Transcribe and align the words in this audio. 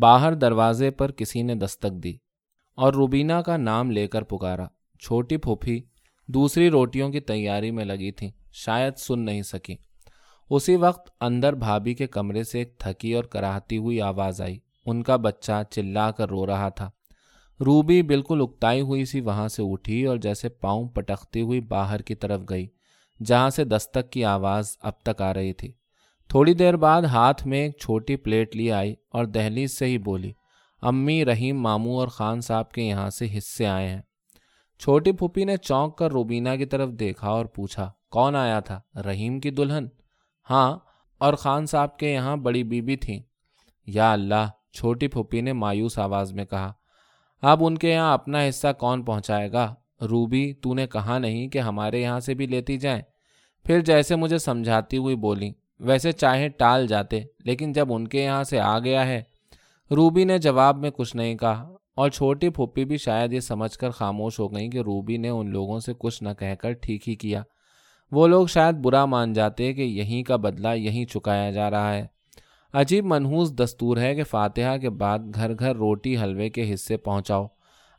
باہر 0.00 0.34
دروازے 0.34 0.90
پر 0.90 1.10
کسی 1.10 1.42
نے 1.42 1.54
دستک 1.54 1.92
دی 1.92 2.16
اور 2.74 2.92
روبینہ 2.92 3.32
کا 3.32 3.56
نام 3.56 3.90
لے 3.90 4.06
کر 4.06 4.22
پکارا۔ 4.22 4.66
چھوٹی 5.00 5.36
پھوپھی 5.36 5.82
دوسری 6.28 6.70
روٹیوں 6.70 7.10
کی 7.10 7.20
تیاری 7.20 7.70
میں 7.70 7.84
لگی 7.84 8.10
تھیں، 8.12 8.30
شاید 8.52 8.96
سن 8.96 9.20
نہیں 9.20 9.42
سکی۔ 9.42 9.76
اسی 10.50 10.76
وقت 10.76 11.10
اندر 11.20 11.52
بھابھی 11.52 11.94
کے 11.94 12.06
کمرے 12.06 12.42
سے 12.42 12.58
ایک 12.58 12.78
تھکی 12.78 13.12
اور 13.12 13.24
کراہتی 13.24 13.76
ہوئی 13.76 14.00
آواز 14.00 14.40
آئی۔ 14.40 14.58
ان 14.86 15.02
کا 15.02 15.16
بچہ 15.16 15.62
چلا 15.70 16.10
کر 16.10 16.28
رو 16.28 16.46
رہا 16.46 16.68
تھا۔ 16.68 16.90
روبی 17.66 18.02
بالکل 18.02 18.40
اکتائی 18.40 18.80
ہوئی 18.80 19.04
سی 19.04 19.20
وہاں 19.20 19.48
سے 19.48 19.62
اٹھی 19.62 20.04
اور 20.04 20.16
جیسے 20.16 20.48
پاؤں 20.48 20.88
پٹکتی 20.88 21.40
ہوئی 21.40 21.60
باہر 21.60 22.02
کی 22.02 22.14
طرف 22.14 22.40
گئی، 22.48 22.66
جہاں 23.24 23.50
سے 23.50 23.64
دستک 23.64 24.12
کی 24.12 24.24
آواز 24.24 24.76
اب 24.80 24.92
تک 25.02 25.22
آ 25.22 25.34
رہی 25.34 25.52
تھی۔ 25.52 25.72
تھوڑی 26.28 26.54
دیر 26.54 26.76
بعد 26.76 27.02
ہاتھ 27.02 27.46
میں 27.46 27.62
ایک 27.62 27.78
چھوٹی 27.78 28.16
پلیٹ 28.16 28.56
لی 28.56 28.72
آئی 28.72 28.94
اور 29.10 29.24
دہلیز 29.24 29.78
سے 29.78 29.86
ہی 29.86 29.98
بولی، 29.98 30.32
امی 30.82 31.24
رحیم 31.24 31.60
ماموں 31.60 31.96
اور 31.96 32.08
خان 32.08 32.40
صاحب 32.40 32.70
کے 32.72 32.82
یہاں 32.82 33.10
سے 33.10 33.26
حصے 33.38 33.66
آئے 33.66 33.88
ہیں۔ 33.88 34.02
چھوٹی 34.78 35.12
پھوپھی 35.12 35.44
نے 35.44 35.56
چونک 35.56 35.96
کر 35.96 36.10
روبینہ 36.10 36.48
کی 36.58 36.64
طرف 36.64 36.90
دیکھا 36.90 37.28
اور 37.28 37.46
پوچھا، 37.46 37.90
کون 38.10 38.36
آیا 38.36 38.60
تھا؟ 38.60 38.80
رحیم 39.06 39.40
کی 39.40 39.50
دلہن؟ 39.50 39.86
ہاں 40.50 40.78
اور 41.18 41.34
خان 41.34 41.66
صاحب 41.66 41.98
کے 41.98 42.12
یہاں 42.12 42.36
بڑی 42.36 42.64
بیوی 42.64 42.96
تھیں 42.96 43.20
یا 43.86 44.12
اللہ، 44.12 44.48
چھوٹی 44.72 45.08
پھوپھی 45.08 45.40
نے 45.40 45.52
مایوس 45.52 45.98
آواز 45.98 46.32
میں 46.32 46.44
کہا، 46.44 46.72
اب 47.42 47.64
ان 47.64 47.78
کے 47.78 47.92
یہاں 47.92 48.14
اپنا 48.14 48.48
حصہ 48.48 48.72
کون 48.78 49.02
پہنچائے 49.02 49.52
گا؟ 49.52 49.74
روبی، 50.10 50.52
تو 50.52 50.74
نے 50.74 50.86
کہا 50.86 51.18
نہیں 51.18 51.48
کہ 51.48 51.58
ہمارے 51.58 52.02
یہاں 52.02 52.20
سے 52.20 52.34
بھی 52.34 52.46
لیتی 52.46 52.76
جائیں۔ 52.76 53.02
پھر 53.64 53.80
جیسے 53.80 54.16
مجھے 54.16 54.38
سمجھاتی 54.38 54.96
ہوئی 54.96 55.16
بولی 55.16 55.52
ویسے 55.80 56.12
چاہے 56.12 56.48
ٹال 56.48 56.86
جاتے، 56.86 57.20
لیکن 57.44 57.72
جب 57.72 57.92
ان 57.92 58.08
کے 58.08 58.24
یہاں 58.24 58.44
سے 58.44 58.60
آ 58.60 58.78
گیا 58.78 59.06
ہے، 59.06 59.22
روبی 59.90 60.24
نے 60.24 60.38
جواب 60.38 60.78
میں 60.78 60.90
کچھ 60.90 61.16
نہیں 61.16 61.34
کہا، 61.34 61.70
اور 61.96 62.10
چھوٹی 62.10 62.48
پھوپھی 62.48 62.84
بھی 62.84 62.96
شاید 62.96 63.32
یہ 63.32 63.40
سمجھ 63.40 63.78
کر 63.78 63.90
خاموش 63.90 64.38
ہو 64.38 64.54
گئی 64.54 64.70
کہ 64.70 64.78
روبی 64.78 65.16
نے 65.16 65.28
ان 65.28 65.50
لوگوں 65.50 65.80
سے 65.80 65.92
کچھ 65.98 66.22
نہ 66.22 66.28
کہہ 66.38 66.54
کر 66.54 66.72
ٹھیک 66.72 67.08
ہی 67.08 67.14
کیا۔ 67.14 67.42
وہ 68.12 68.26
لوگ 68.26 68.46
شاید 68.46 68.74
برا 68.74 69.04
مان 69.04 69.32
جاتے 69.32 69.72
کہ 69.72 69.82
یہیں 69.82 70.22
کا 70.22 70.36
بدلہ 70.36 70.68
یہیں 70.68 71.04
چکایا 71.04 71.50
جا 71.50 71.70
رہا 71.70 71.94
ہے۔ 71.94 72.06
عجیب 72.72 73.04
منحوس 73.04 73.52
دستور 73.52 73.96
ہے 73.96 74.14
کہ 74.14 74.24
فاتحہ 74.24 74.76
کے 74.76 74.90
بعد 74.90 75.18
گھر 75.34 75.52
گھر 75.58 75.76
روٹی 75.76 76.16
حلوے 76.16 76.50
کے 76.50 76.74
حصے 76.74 76.96
پہنچاؤ۔ 76.96 77.46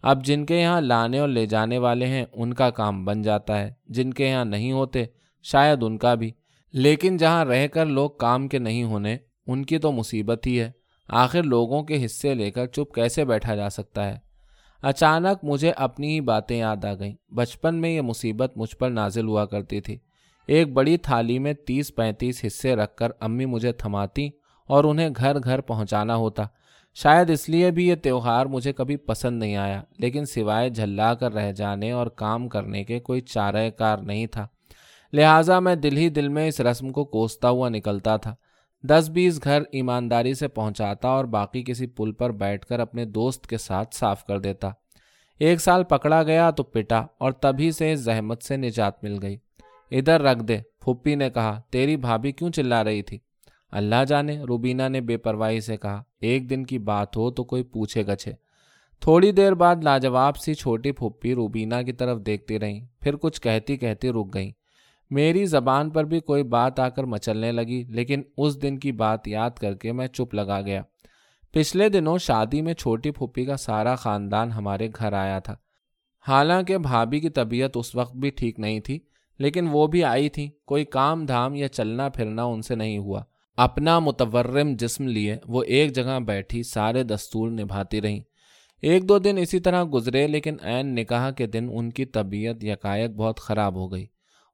اب 0.01 0.25
جن 0.25 0.45
کے 0.45 0.61
یہاں 0.61 0.81
لانے 0.81 1.19
اور 1.19 1.27
لے 1.27 1.45
جانے 1.45 1.77
والے 1.77 2.05
ہیں، 2.05 2.25
ان 2.33 2.53
کا 2.53 2.69
کام 2.69 3.05
بن 3.05 3.21
جاتا 3.21 3.59
ہے۔ 3.59 3.73
جن 3.85 4.13
کے 4.13 4.29
یہاں 4.29 4.45
نہیں 4.45 4.71
ہوتے، 4.71 5.05
شاید 5.43 5.83
ان 5.83 5.97
کا 5.97 6.13
بھی۔ 6.13 6.31
لیکن 6.77 7.17
جہاں 7.17 7.45
رہ 7.45 7.67
کر 7.67 7.85
لوگ 7.85 8.09
کام 8.09 8.47
کے 8.47 8.59
نہیں 8.59 8.83
ہونے، 8.83 9.17
ان 9.47 9.65
کی 9.65 9.77
تو 9.77 9.91
مصیبت 9.91 10.47
ہی 10.47 10.59
ہے۔ 10.59 10.71
آخر 11.07 11.43
لوگوں 11.43 11.83
کے 11.83 12.05
حصے 12.05 12.33
لے 12.33 12.51
کر 12.51 12.65
چپ 12.65 12.93
کیسے 12.93 13.25
بیٹھا 13.25 13.55
جا 13.55 13.69
سکتا 13.69 14.09
ہے؟ 14.09 14.17
اچانک 14.81 15.43
مجھے 15.43 15.71
اپنی 15.71 16.07
ہی 16.07 16.21
باتیں 16.21 16.57
یاد 16.57 16.85
آ 16.85 16.93
گئیں۔ 16.93 17.33
بچپن 17.33 17.75
میں 17.75 17.89
یہ 17.89 18.01
مصیبت 18.01 18.53
مجھ 18.55 18.75
پر 18.75 18.89
نازل 18.89 19.27
ہوا 19.27 19.45
کرتی 19.45 19.81
تھی۔ 19.81 19.97
ایک 20.47 20.73
بڑی 20.73 20.97
تھالی 20.97 21.39
میں 21.39 21.53
تیس 21.53 21.95
پینتیس 21.95 22.45
حصے 22.47 22.75
رکھ 22.75 22.95
کر 22.95 23.09
امی 23.19 23.45
مجھے 23.45 23.71
تھماتی 23.71 24.29
اور 24.67 24.83
انہیں 24.83 25.09
گھر 25.17 25.37
گھر 25.43 25.61
پہنچانا 25.61 26.15
ہوتا۔ 26.15 26.43
شاید 26.93 27.29
اس 27.29 27.49
لیے 27.49 27.71
بھی 27.71 27.87
یہ 27.87 27.95
تہوار 27.95 28.45
مجھے 28.45 28.73
کبھی 28.73 28.95
پسند 28.95 29.39
نہیں 29.39 29.55
آیا، 29.55 29.83
لیکن 29.97 30.25
سوائے 30.25 30.69
جھلا 30.69 31.13
کر 31.13 31.33
رہ 31.33 31.51
جانے 31.51 31.91
اور 31.91 32.07
کام 32.07 32.49
کرنے 32.49 32.83
کے 32.83 32.99
کوئی 32.99 33.21
چارہ 33.21 33.69
کار 33.69 33.97
نہیں 33.97 34.27
تھا۔ 34.27 34.47
لہٰذا 35.13 35.59
میں 35.59 35.75
دل 35.75 35.97
ہی 35.97 36.09
دل 36.09 36.29
میں 36.29 36.47
اس 36.47 36.59
رسم 36.59 36.89
کو 36.89 37.05
کوستا 37.05 37.49
ہوا 37.49 37.69
نکلتا 37.69 38.17
تھا۔ 38.17 38.35
دس 38.83 39.09
بیس 39.09 39.43
گھر 39.43 39.63
ایمانداری 39.71 40.33
سے 40.33 40.47
پہنچاتا 40.47 41.07
اور 41.07 41.25
باقی 41.25 41.63
کسی 41.63 41.87
پل 41.87 42.11
پر 42.11 42.31
بیٹھ 42.31 42.65
کر 42.65 42.79
اپنے 42.79 43.05
دوست 43.05 43.47
کے 43.47 43.57
ساتھ 43.57 43.95
صاف 43.95 44.25
کر 44.25 44.39
دیتا۔ 44.39 44.69
ایک 45.39 45.61
سال 45.61 45.83
پکڑا 45.83 46.23
گیا 46.23 46.51
تو 46.51 46.63
پٹا 46.63 47.05
اور 47.17 47.31
تبھی 47.31 47.71
سے 47.71 47.93
اس 47.93 47.99
زحمت 47.99 48.43
سے 48.43 48.57
نجات 48.57 49.03
مل 49.03 49.17
گئی۔ 49.21 49.37
ادھر 49.91 50.21
رکھ 50.21 50.43
دے 50.43 50.57
پھپھی 50.79 51.15
نے 51.15 51.29
کہا، 51.29 51.61
تیری 51.69 51.97
بھابھی 51.97 52.31
کیوں 52.31 52.49
چلا 52.49 52.83
رہی 52.83 53.01
تھی؟ 53.01 53.17
اللہ 53.71 54.03
جانے، 54.07 54.39
روبینہ 54.39 54.83
نے 54.89 55.01
بے 55.01 55.17
پرواہی 55.17 55.59
سے 55.59 55.77
کہا، 55.77 56.03
ایک 56.21 56.49
دن 56.49 56.65
کی 56.65 56.79
بات 56.79 57.17
ہو 57.17 57.31
تو 57.31 57.43
کوئی 57.43 57.63
پوچھے 57.63 58.05
گچھے۔ 58.05 58.33
تھوڑی 58.99 59.31
دیر 59.31 59.53
بعد 59.53 59.75
لاجواب 59.83 60.37
سی 60.37 60.53
چھوٹی 60.53 60.91
پھپھی 60.91 61.33
روبینہ 61.33 61.75
کی 61.85 61.91
طرف 61.91 62.19
دیکھتی 62.25 62.59
رہیں، 62.59 62.85
پھر 62.99 63.15
کچھ 63.15 63.41
کہتی 63.41 63.77
کہتی 63.77 64.09
رک 64.09 64.33
گئیں۔ 64.33 64.51
میری 65.09 65.45
زبان 65.45 65.89
پر 65.89 66.03
بھی 66.03 66.19
کوئی 66.19 66.43
بات 66.43 66.79
آ 66.79 66.89
کر 66.89 67.03
مچلنے 67.03 67.51
لگی، 67.51 67.83
لیکن 67.83 68.21
اس 68.37 68.61
دن 68.61 68.79
کی 68.79 68.91
بات 68.91 69.27
یاد 69.27 69.49
کر 69.51 69.73
کے 69.73 69.91
میں 69.91 70.07
چپ 70.07 70.33
لگا 70.33 70.61
گیا۔ 70.61 70.81
پچھلے 71.51 71.89
دنوں 71.89 72.17
شادی 72.17 72.61
میں 72.61 72.73
چھوٹی 72.73 73.11
پھپھی 73.11 73.45
کا 73.45 73.57
سارا 73.57 73.95
خاندان 73.95 74.51
ہمارے 74.51 74.89
گھر 74.99 75.13
آیا 75.13 75.39
تھا۔ 75.39 75.55
حالانکہ 76.27 76.77
بھابھی 76.77 77.19
کی 77.19 77.29
طبیعت 77.29 77.71
اس 77.75 77.95
وقت 77.95 78.15
بھی 78.15 78.29
ٹھیک 78.29 78.59
نہیں 78.59 78.79
تھی، 78.79 78.99
لیکن 79.39 79.67
وہ 79.71 79.87
بھی 79.87 80.03
آئی 80.03 80.29
تھی 80.29 80.49
کوئی 80.65 80.85
کام 80.85 81.25
دھام 81.25 81.55
یا 81.55 81.67
چلنا 81.67 82.09
پھرنا 82.09 82.43
ان 82.43 82.61
سے 82.61 82.75
نہیں 82.75 82.97
ہوا۔ 82.97 83.23
اپنا 83.57 83.99
متورم 83.99 84.75
جسم 84.75 85.07
لیے 85.07 85.35
وہ 85.47 85.63
ایک 85.63 85.93
جگہ 85.93 86.19
بیٹھی 86.19 86.63
سارے 86.63 87.03
دستور 87.03 87.51
نبھاتی 87.51 88.01
رہیں۔ 88.01 88.19
ایک 88.81 89.09
دو 89.09 89.19
دن 89.19 89.37
اسی 89.37 89.59
طرح 89.59 89.83
گزرے، 89.93 90.27
لیکن 90.27 90.57
عین 90.61 90.95
نکاح 90.95 91.31
کے 91.31 91.45
دن 91.45 91.69
ان 91.71 91.89
کی 91.89 92.05
طبیعت 92.05 92.63
یکایک 92.63 93.11
بہت 93.11 93.39
خراب 93.39 93.75
ہو 93.75 93.91
گئی۔ 93.91 94.05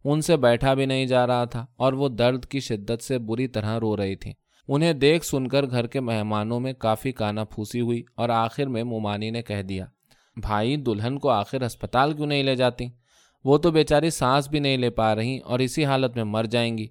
ان 0.04 0.22
سے 0.22 0.38
بیٹھا 0.38 0.74
بھی 0.74 0.86
نہیں 0.86 1.06
جا 1.06 1.28
رہا 1.28 1.46
تھا 1.46 1.66
اور 1.76 1.94
وہ 1.94 2.10
درد 2.10 2.46
کی 2.46 2.60
شدت 2.60 3.04
سے 3.04 3.18
بری 3.18 3.48
طرح 3.48 3.80
رو 3.80 3.98
رہی 3.98 4.16
تھی 4.16 4.34
انہیں 4.68 4.94
دیکھ 4.94 5.26
سن 5.26 5.48
کر 5.48 5.70
گھر 5.70 5.88
کے 5.88 6.00
مہمانوں 6.00 6.60
میں 6.60 6.74
کافی 6.74 7.12
کانا 7.12 7.44
پھوسی 7.44 7.82
ہوئی 7.82 8.04
اور 8.16 8.30
آخر 8.30 8.66
میں 8.66 8.84
مومانی 8.84 9.30
نے 9.30 9.42
کہہ 9.42 9.62
دیا، 9.62 9.86
بھائی، 10.38 10.76
دلہن 10.76 11.20
کو 11.20 11.30
آخر 11.30 11.66
ہسپتال 11.66 12.14
کیوں 12.14 12.28
نہیں 12.28 12.44
لے 12.44 12.56
جاتی؟ 12.56 12.86
وہ 13.44 13.58
تو 13.58 13.72
بیچاری 13.72 14.10
سانس 14.10 14.50
بھی 14.50 14.60
نہیں 14.60 14.78
لے 14.78 14.90
پا 14.90 15.16
رہی 15.16 15.38
اور 15.38 15.60
اسی 15.60 15.86
حالت 15.86 16.16
میں 16.16 16.24
مر 16.24 16.44
جائیں 16.44 16.78
گی۔ 16.78 16.88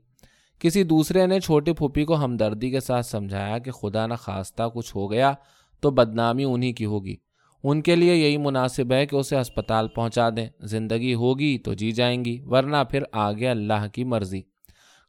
کسی 0.58 0.82
دوسرے 0.82 1.26
نے 1.26 1.40
چھوٹی 1.40 1.72
پھوپھی 1.72 2.04
کو 2.04 2.24
ہمدردی 2.24 2.70
کے 2.70 2.80
ساتھ 2.80 3.06
سمجھایا 3.06 3.58
کہ 3.58 3.70
خدا 3.70 4.06
نہ 4.06 4.14
خواستہ 4.14 4.62
کچھ 4.74 4.96
ہو 4.96 5.10
گیا 5.10 5.32
تو 5.80 5.90
بدنامی 5.90 6.44
انہی 6.44 6.72
کی 6.72 6.84
ہوگی۔ 6.84 7.16
ان 7.62 7.82
کے 7.82 7.96
لیے 7.96 8.14
یہی 8.14 8.36
مناسب 8.36 8.92
ہے 8.92 9.06
کہ 9.06 9.16
اسے 9.16 9.38
اسپتال 9.38 9.88
پہنچا 9.88 10.28
دیں۔ 10.30 10.48
زندگی 10.60 11.14
ہوگی 11.14 11.58
تو 11.58 11.74
جی 11.74 11.92
جائیں 11.92 12.24
گی، 12.24 12.40
ورنہ 12.40 12.76
پھر 12.90 13.02
آگے 13.12 13.48
اللہ 13.48 13.86
کی 13.92 14.04
مرضی۔ 14.04 14.42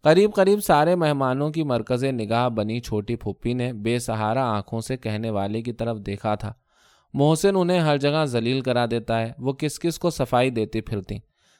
قریب 0.04 0.34
قریب 0.34 0.64
سارے 0.64 0.96
مہمانوں 0.96 1.50
کی 1.50 1.64
مرکز 1.64 2.04
نگاہ 2.04 2.50
بنی 2.50 2.80
چھوٹی 2.80 3.16
پھپھی 3.16 3.54
نے 3.54 3.74
بے 3.74 4.00
سہارا 4.00 4.46
آنکھوں 4.46 4.82
سے 4.82 4.98
کہنے 4.98 5.30
والے 5.30 5.62
کی 5.62 5.74
طرف 5.74 5.98
دیکھا 5.98 6.36
تھا۔ 6.36 6.54
محسن 7.14 7.56
انہیں 7.56 7.80
ہر 7.80 7.98
جگہ 7.98 8.26
ذلیل 8.26 8.62
کرا 8.62 8.86
دیتا 8.92 9.22
ہے، 9.22 9.32
وہ 9.40 9.54
کس 9.54 9.80
کس 9.80 10.00
کو 10.00 10.10
صفائی 10.10 10.50
دیتی 10.50 10.82
پھرتی 10.82 11.16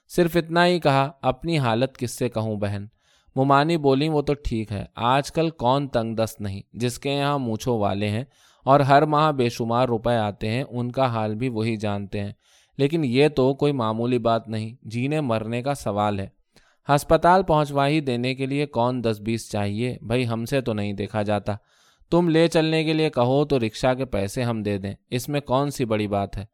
صرف 0.10 0.38
اتنا 0.38 0.66
ہی 0.66 0.80
کہا، 0.80 1.12
اپنی 1.22 1.58
حالت 1.60 1.98
کس 1.98 2.12
سے 2.12 2.30
کہوں 2.30 2.56
بہن؟ 2.56 2.86
ممانی 3.36 3.78
بولی 3.78 4.10
وہ 4.10 4.22
تو 4.22 4.34
ٹھیک 4.34 4.72
ہے، 4.72 4.86
آج 4.96 5.32
کل 5.32 5.50
کون 5.50 5.88
تنگ 5.88 6.16
دست 6.16 6.42
نہیں، 6.42 6.62
جس 6.74 7.00
کے 7.00 7.12
یہاں 7.12 7.40
مونچھوں 7.40 7.80
والے 7.80 8.10
ہیں۔ 8.10 8.24
اور 8.64 8.80
ہر 8.80 9.06
ماہ 9.06 9.32
بے 9.32 9.50
شمار 9.50 9.88
روپے 9.88 10.16
آتے 10.16 10.50
ہیں، 10.50 10.64
ان 10.70 10.92
کا 10.92 11.06
حال 11.06 11.36
بھی 11.36 11.50
وہی 11.50 11.78
جانتے 11.78 12.20
ہیں۔ 12.20 12.32
لیکن 12.78 13.02
یہ 13.06 13.28
تو 13.28 13.54
کوئی 13.54 13.72
معمولی 13.72 14.20
بات 14.20 14.48
نہیں، 14.48 14.76
جینے 14.82 15.22
مرنے 15.22 15.62
کا 15.62 15.74
سوال 15.74 16.20
ہے۔ 16.20 16.28
ہسپتال 16.90 17.44
پہنچوا 17.44 17.88
ہی 17.88 18.00
دینے 18.00 18.36
کے 18.36 18.46
لیے 18.46 18.66
کون 18.66 19.04
دس 19.04 19.22
بیس 19.22 19.52
چاہیے؟ 19.52 19.98
بھائی 20.02 20.28
ہم 20.28 20.46
سے 20.46 20.62
تو 20.62 20.74
نہیں 20.74 20.94
دیکھا 20.94 21.22
جاتا۔ 21.22 21.56
تم 22.12 22.30
لے 22.30 22.48
چلنے 22.48 22.84
کے 22.84 22.94
لیے 22.94 23.10
کہو 23.10 23.46
تو 23.46 23.60
رکشا 23.60 23.94
کے 23.94 24.06
پیسے 24.06 24.44
ہم 24.44 24.64
دے 24.64 24.78
دیں۔ 24.78 24.94
اس 25.10 25.30
میں 25.30 25.42
کون 25.42 25.70
سی 25.70 25.86
بڑی 25.86 26.08
بات 26.08 26.38
ہے؟ 26.38 26.46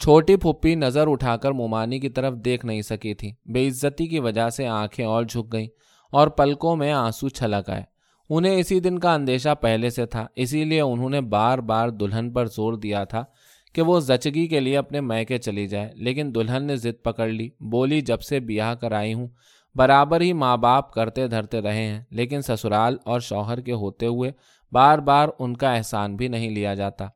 چھوٹی 0.00 0.36
پھپھی 0.36 0.74
نظر 0.74 1.08
اٹھا 1.08 1.36
کر 1.36 1.50
مومانی 1.50 1.98
کی 1.98 2.08
طرف 2.08 2.34
دیکھ 2.34 2.66
نہیں 2.66 2.82
سکی 2.82 3.14
تھی۔ 3.14 3.32
بے 3.52 3.68
عزتی 3.68 4.06
کی 4.06 4.18
وجہ 4.18 4.48
سے 4.48 4.66
آنکھیں 4.66 5.06
اور 5.06 5.24
جھک 5.24 5.52
گئیں 5.52 5.68
اور 6.12 6.28
پلکوں 6.28 6.76
میں 6.76 6.92
آنسو 6.92 7.28
چھلک 7.28 7.70
آئے۔ 7.70 7.93
انہیں 8.30 8.56
اسی 8.56 8.80
دن 8.80 8.98
کا 8.98 9.14
اندیشہ 9.14 9.54
پہلے 9.60 9.90
سے 9.90 10.06
تھا، 10.06 10.26
اسی 10.36 10.64
لیے 10.64 10.80
انہوں 10.80 11.10
نے 11.10 11.20
بار 11.20 11.58
بار 11.58 11.88
دلہن 11.88 12.32
پر 12.32 12.46
زور 12.46 12.72
دیا 12.72 13.04
تھا 13.04 13.24
کہ 13.72 13.82
وہ 13.82 14.00
زچگی 14.00 14.46
کے 14.46 14.60
لیے 14.60 14.76
اپنے 14.78 15.00
میکے 15.00 15.38
چلی 15.38 15.66
جائے، 15.66 15.92
لیکن 15.94 16.34
دلہن 16.34 16.64
نے 16.64 16.76
ضد 16.76 17.04
پکڑ 17.04 17.28
لی، 17.28 17.50
بولی 17.60 18.00
جب 18.00 18.20
سے 18.20 18.40
بیاہ 18.40 18.74
کر 18.74 18.92
آئی 18.92 19.14
ہوں، 19.14 19.28
برابر 19.74 20.20
ہی 20.20 20.32
ماں 20.32 20.56
باپ 20.56 20.92
کرتے 20.92 21.26
دھرتے 21.28 21.60
رہے 21.60 21.86
ہیں، 21.86 22.02
لیکن 22.10 22.42
سسرال 22.42 22.96
اور 23.04 23.20
شوہر 23.20 23.60
کے 23.60 23.72
ہوتے 23.72 24.06
ہوئے 24.06 24.32
بار 24.72 24.98
بار 24.98 25.28
ان 25.38 25.56
کا 25.56 25.74
احسان 25.74 26.16
بھی 26.16 26.28
نہیں 26.28 26.50
لیا 26.50 26.74
جاتا۔ 26.74 27.06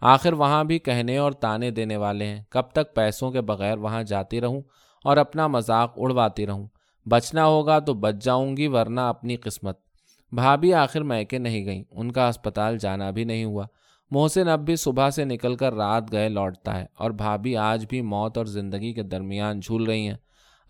آخر 0.00 0.32
وہاں 0.32 0.64
بھی 0.64 0.78
کہنے 0.78 1.18
اور 1.18 1.32
تانے 1.32 1.70
دینے 1.70 1.96
والے 1.96 2.26
ہیں، 2.26 2.42
کب 2.48 2.70
تک 2.72 2.94
پیسوں 2.94 3.30
کے 3.30 3.40
بغیر 3.40 3.78
وہاں 3.78 4.02
جاتی 4.02 4.40
رہوں 4.40 4.62
اور 5.04 5.16
اپنا 5.16 5.46
مذاق 5.46 5.94
اڑواتی 5.96 6.46
رہوں۔ 6.46 6.66
بچنا 7.06 7.46
ہوگا 7.46 7.78
تو 7.78 7.94
بچ 7.94 8.14
جاؤں 8.24 8.56
گی، 8.56 8.66
ورنہ 8.66 9.00
اپنی 9.00 9.36
قسمت۔ 9.36 9.85
بھابھی 10.32 10.74
آخر 10.74 11.00
میکے 11.00 11.38
نہیں 11.38 11.64
گئیں۔ 11.64 11.84
ان 11.90 12.12
کا 12.12 12.28
اسپتال 12.28 12.78
جانا 12.78 13.10
بھی 13.10 13.24
نہیں 13.24 13.44
ہوا۔ 13.44 13.66
محسن 14.10 14.48
اب 14.48 14.60
بھی 14.60 14.76
صبح 14.76 15.10
سے 15.10 15.24
نکل 15.24 15.54
کر 15.54 15.74
رات 15.74 16.12
گئے 16.12 16.28
لوٹتا 16.28 16.80
ہے 16.80 16.86
اور 16.98 17.10
بھابھی 17.10 17.56
آج 17.56 17.86
بھی 17.88 18.02
موت 18.02 18.38
اور 18.38 18.46
زندگی 18.46 18.92
کے 18.92 19.02
درمیان 19.02 19.60
جھول 19.60 19.84
رہی 19.84 20.08
ہیں۔ 20.08 20.16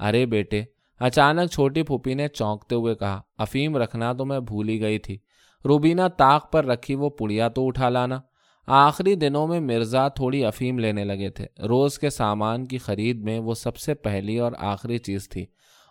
ارے 0.00 0.26
بیٹے، 0.26 0.64
اچانک 1.00 1.50
چھوٹی 1.50 1.82
پھوپھی 1.82 2.14
نے 2.14 2.28
چونکتے 2.28 2.74
ہوئے 2.74 2.94
کہا، 2.94 3.20
افیم 3.38 3.76
رکھنا 3.76 4.12
تو 4.12 4.24
میں 4.24 4.40
بھول 4.40 4.68
ہی 4.68 4.80
گئی 4.80 4.98
تھی۔ 4.98 5.18
روبینہ 5.64 6.02
طاق 6.16 6.52
پر 6.52 6.64
رکھی 6.64 6.94
وہ 6.94 7.10
پڑیا 7.10 7.48
تو 7.48 7.66
اٹھا 7.66 7.88
لانا۔ 7.88 8.20
آخری 8.66 9.14
دنوں 9.14 9.46
میں 9.46 9.60
مرزا 9.60 10.08
تھوڑی 10.08 10.44
افیم 10.44 10.78
لینے 10.78 11.04
لگے 11.04 11.30
تھے۔ 11.30 11.46
روز 11.68 11.98
کے 11.98 12.10
سامان 12.10 12.66
کی 12.66 12.78
خرید 12.78 13.20
میں 13.20 13.38
وہ 13.38 13.54
سب 13.54 13.76
سے 13.76 13.94
پہلی 13.94 14.38
اور 14.38 14.52
آخری 14.58 14.98
چیز 14.98 15.28
تھی 15.28 15.46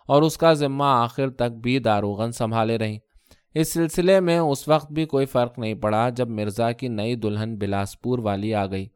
اور 0.06 0.22
اس 0.22 0.36
کا 0.36 0.52
ذمہ 0.52 0.84
آخر 0.84 1.30
تک 1.30 1.56
بھی 1.62 1.78
داروغن 1.78 2.32
سنبھالے 2.32 2.78
رہیں۔ 2.78 2.98
اس 3.58 3.72
سلسلے 3.72 4.20
میں 4.20 4.38
اس 4.38 4.68
وقت 4.68 4.92
بھی 4.92 5.04
کوئی 5.04 5.26
فرق 5.26 5.58
نہیں 5.58 5.74
پڑا 5.74 6.08
جب 6.08 6.28
مرزا 6.28 6.72
کی 6.72 6.88
نئی 6.88 7.14
دلہن 7.14 7.56
بلاسپور 7.56 8.18
والی 8.18 8.54
آ 8.54 8.66
گئی۔ 8.66 8.86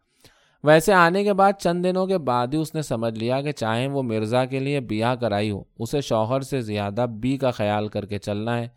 ویسے 0.65 0.93
آنے 0.93 1.25
کے 1.25 1.33
بعد 1.33 1.53
چند 1.59 1.85
دنوں 1.85 2.07
کے 2.07 2.19
بعد 2.19 2.47
ہی 2.47 2.59
اس 2.59 2.75
نے 2.75 2.83
سمجھ 2.83 3.19
لیا 3.19 3.41
کہ 3.41 3.53
چاہے 3.53 3.87
وہ 3.89 4.03
مرزا 4.03 4.45
کے 4.45 4.59
لیے 4.59 4.81
بیاہ 4.81 5.15
کرائی 5.15 5.51
ہو، 5.51 5.63
اسے 5.79 6.01
شوہر 6.01 6.41
سے 6.41 6.61
زیادہ 6.61 7.07
بی 7.11 7.37
کا 7.37 7.51
خیال 7.51 7.89
کر 7.89 8.07
کے 8.07 8.19
چلنا 8.19 8.59
ہے، 8.59 8.69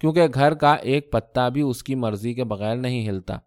کیونکہ 0.00 0.26
گھر 0.34 0.54
کا 0.54 0.72
ایک 0.72 1.12
پتا 1.12 1.48
بھی 1.48 1.60
اس 1.60 1.82
کی 1.82 1.94
مرضی 1.94 2.34
کے 2.34 2.44
بغیر 2.44 2.76
نہیں 2.76 3.08
ہلتا۔ 3.08 3.38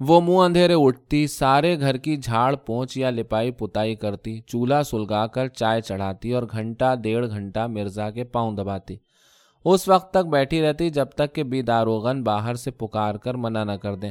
وہ 0.00 0.20
منہ 0.20 0.38
اندھیرے 0.38 0.74
اٹھتی، 0.74 1.26
سارے 1.26 1.80
گھر 1.80 1.96
کی 1.96 2.16
جھاڑ 2.16 2.56
پونچھ 2.56 2.98
یا 2.98 3.10
لپائی 3.10 3.50
پتائی 3.50 3.94
کرتی، 3.94 4.40
چولہا 4.46 4.82
سلگا 4.82 5.26
کر 5.26 5.48
چائے 5.48 5.80
چڑھاتی 5.80 6.32
اور 6.32 6.42
گھنٹہ، 6.52 6.94
ڈیڑھ 7.02 7.26
گھنٹہ 7.30 7.66
مرزا 7.66 8.10
کے 8.10 8.24
پاؤں 8.24 8.56
دباتی۔ 8.56 8.96
اس 9.74 9.88
وقت 9.88 10.10
تک 10.10 10.26
بیٹھی 10.26 10.62
رہتی 10.62 10.90
جب 10.90 11.06
تک 11.06 11.34
کہ 11.34 11.42
بی 11.42 11.62
داروغن 11.62 12.22
باہر 12.22 12.54
سے 12.54 12.70
پکار 12.70 13.14
کر 13.14 13.34
منع 13.34 13.64
نہ 13.64 13.72
کر 13.72 13.94
دیں۔ 13.94 14.10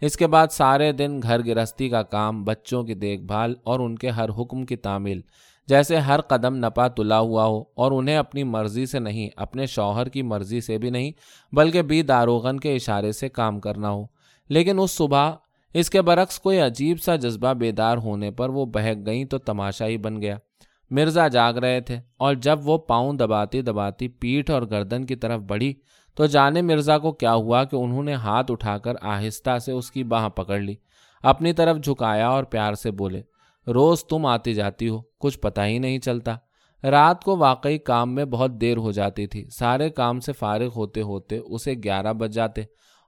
اس 0.00 0.16
کے 0.16 0.26
بعد 0.26 0.46
سارے 0.50 0.92
دن 0.92 1.20
گھر 1.22 1.46
گرہستی 1.46 1.88
کا 1.88 2.02
کام، 2.02 2.44
بچوں 2.44 2.84
کی 2.84 2.94
دیکھ 2.94 3.22
بھال 3.22 3.54
اور 3.64 3.80
ان 3.80 3.96
کے 3.96 4.08
ہر 4.08 4.28
حکم 4.38 4.66
کی 4.66 4.76
تعمیل۔ 4.76 5.20
جیسے 5.66 5.96
ہر 5.96 6.20
قدم 6.20 6.54
نپا 6.54 6.88
تلا 6.88 7.18
ہوا 7.18 7.44
ہو 7.44 7.64
اور 7.74 7.92
انہیں 7.92 8.16
اپنی 8.16 8.44
مرضی 8.44 8.86
سے 8.86 8.98
نہیں، 8.98 9.28
اپنے 9.36 9.66
شوہر 9.66 10.08
کی 10.08 10.22
مرضی 10.22 10.60
سے 10.60 10.78
بھی 10.78 10.90
نہیں، 10.90 11.12
بلکہ 11.52 11.82
بی 11.82 12.02
داروغن 12.02 12.60
کے 12.60 12.74
اشارے 12.74 13.12
سے 13.12 13.28
کام 13.28 13.60
کرنا 13.60 13.90
ہو۔ 13.90 14.04
لیکن 14.48 14.78
اس 14.78 14.90
صبح، 14.90 15.32
اس 15.74 15.90
کے 15.90 16.02
برعکس 16.02 16.40
کوئی 16.40 16.58
عجیب 16.58 17.00
سا 17.00 17.16
جذبہ 17.16 17.52
بیدار 17.52 17.96
ہونے 17.96 18.30
پر 18.30 18.48
وہ 18.48 18.66
بہک 18.66 19.06
گئیں 19.06 19.24
تو 19.24 19.38
تماشا 19.38 19.86
ہی 19.86 19.96
بن 19.96 20.22
گیا۔ 20.22 20.36
مرزا 20.90 21.28
جاگ 21.28 21.54
رہے 21.54 21.80
تھے 21.80 21.98
اور 22.16 22.34
جب 22.34 22.58
وہ 22.64 22.78
پاؤں 22.78 23.12
دباتی 23.12 23.62
دباتی 23.62 24.08
پیٹھ 24.08 24.50
اور 24.50 24.62
گردن 24.70 25.04
کی 25.06 25.16
طرف 25.16 25.40
بڑھی 25.40 25.74
تو 26.14 26.26
جانے 26.26 26.62
مرزا 26.62 26.98
کو 26.98 27.12
کیا 27.12 27.34
ہوا 27.34 27.64
کہ 27.64 27.76
انہوں 27.76 28.02
نے 28.02 28.14
ہاتھ 28.14 28.50
اٹھا 28.50 28.78
کر 28.78 28.94
آہستہ 29.02 29.58
سے 29.58 29.72
اس 29.72 29.90
کی 29.90 30.04
باہ 30.04 30.28
پکڑ 30.28 30.58
لی، 30.58 30.74
اپنی 31.22 31.52
طرف 31.52 31.76
جھکایا 31.84 32.28
اور 32.28 32.44
پیار 32.44 32.74
سے 32.74 32.90
بولے، 32.90 33.22
روز 33.66 34.04
تم 34.04 34.26
آتی 34.26 34.54
جاتی 34.54 34.88
ہو، 34.88 35.00
کچھ 35.18 35.38
پتہ 35.38 35.60
ہی 35.60 35.78
نہیں 35.78 35.98
چلتا۔ 35.98 36.36
رات 36.90 37.24
کو 37.24 37.36
واقعی 37.36 37.78
کام 37.78 38.14
میں 38.14 38.24
بہت 38.24 38.60
دیر 38.60 38.76
ہو 38.76 38.92
جاتی 38.92 39.26
تھی، 39.26 39.44
سارے 39.50 39.90
کام 39.90 40.20
سے 40.20 40.32
فارغ 40.32 40.68
ہوتے 40.76 41.02
ہوتے 41.02 41.38
اسے 41.38 41.74
گیارہ 41.84 42.12
بج 42.12 42.34
جاتے۔ 42.34 42.62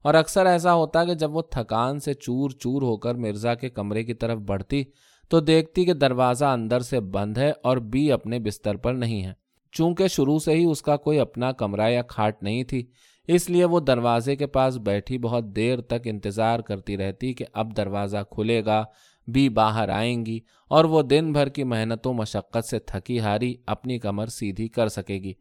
اور 0.04 0.14
اکثر 0.14 0.46
ایسا 0.46 0.74
ہوتا 0.74 1.04
کہ 1.04 1.14
جب 1.14 1.36
وہ 1.36 1.42
تھکان 1.42 2.00
سے 2.00 2.14
چور 2.14 2.50
چور 2.50 2.82
ہو 2.82 2.96
کر 2.96 3.14
مرزا 3.14 3.54
کے 3.54 3.68
کمرے 3.68 4.04
کی 4.04 4.14
طرف 4.14 4.38
بڑھتی 4.38 4.84
تو 5.30 5.40
دیکھتی 5.40 5.84
کہ 5.84 5.92
دروازہ 5.92 6.44
اندر 6.44 6.80
سے 6.80 7.00
بند 7.00 7.38
ہے 7.38 7.52
اور 7.62 7.76
بی 7.76 8.12
اپنے 8.12 8.38
بستر 8.38 8.76
پر 8.76 8.94
نہیں 8.94 9.24
ہے۔ 9.24 9.32
چونکہ 9.72 10.08
شروع 10.08 10.38
سے 10.38 10.52
ہی 10.52 10.64
اس 10.64 10.82
کا 10.82 10.96
کوئی 10.96 11.18
اپنا 11.18 11.52
کمرہ 11.52 11.90
یا 11.90 12.02
کھاٹ 12.02 12.42
نہیں 12.42 12.64
تھی، 12.64 12.86
اس 13.28 13.50
لیے 13.50 13.64
وہ 13.64 13.80
دروازے 13.80 14.36
کے 14.36 14.46
پاس 14.46 14.76
بیٹھی 14.76 15.18
بہت 15.18 15.44
دیر 15.56 15.80
تک 15.80 16.00
انتظار 16.04 16.60
کرتی 16.60 16.96
رہتی 16.96 17.34
کہ 17.34 17.44
اب 17.52 17.76
دروازہ 17.76 18.16
کھلے 18.30 18.64
گا، 18.64 18.84
بی 19.26 19.48
باہر 19.48 19.88
آئیں 19.88 20.26
گی 20.26 20.40
اور 20.68 20.84
وہ 20.84 21.02
دن 21.02 21.32
بھر 21.32 21.48
کی 21.48 21.64
محنت 21.64 22.06
و 22.06 22.12
مشقت 22.12 22.64
سے 22.64 22.78
تھکی 22.78 23.20
ہاری 23.20 23.54
اپنی 23.66 23.98
کمر 23.98 24.26
سیدھی 24.26 24.68
کر 24.68 24.88
سکے 24.88 25.14
گی۔ 25.14 25.32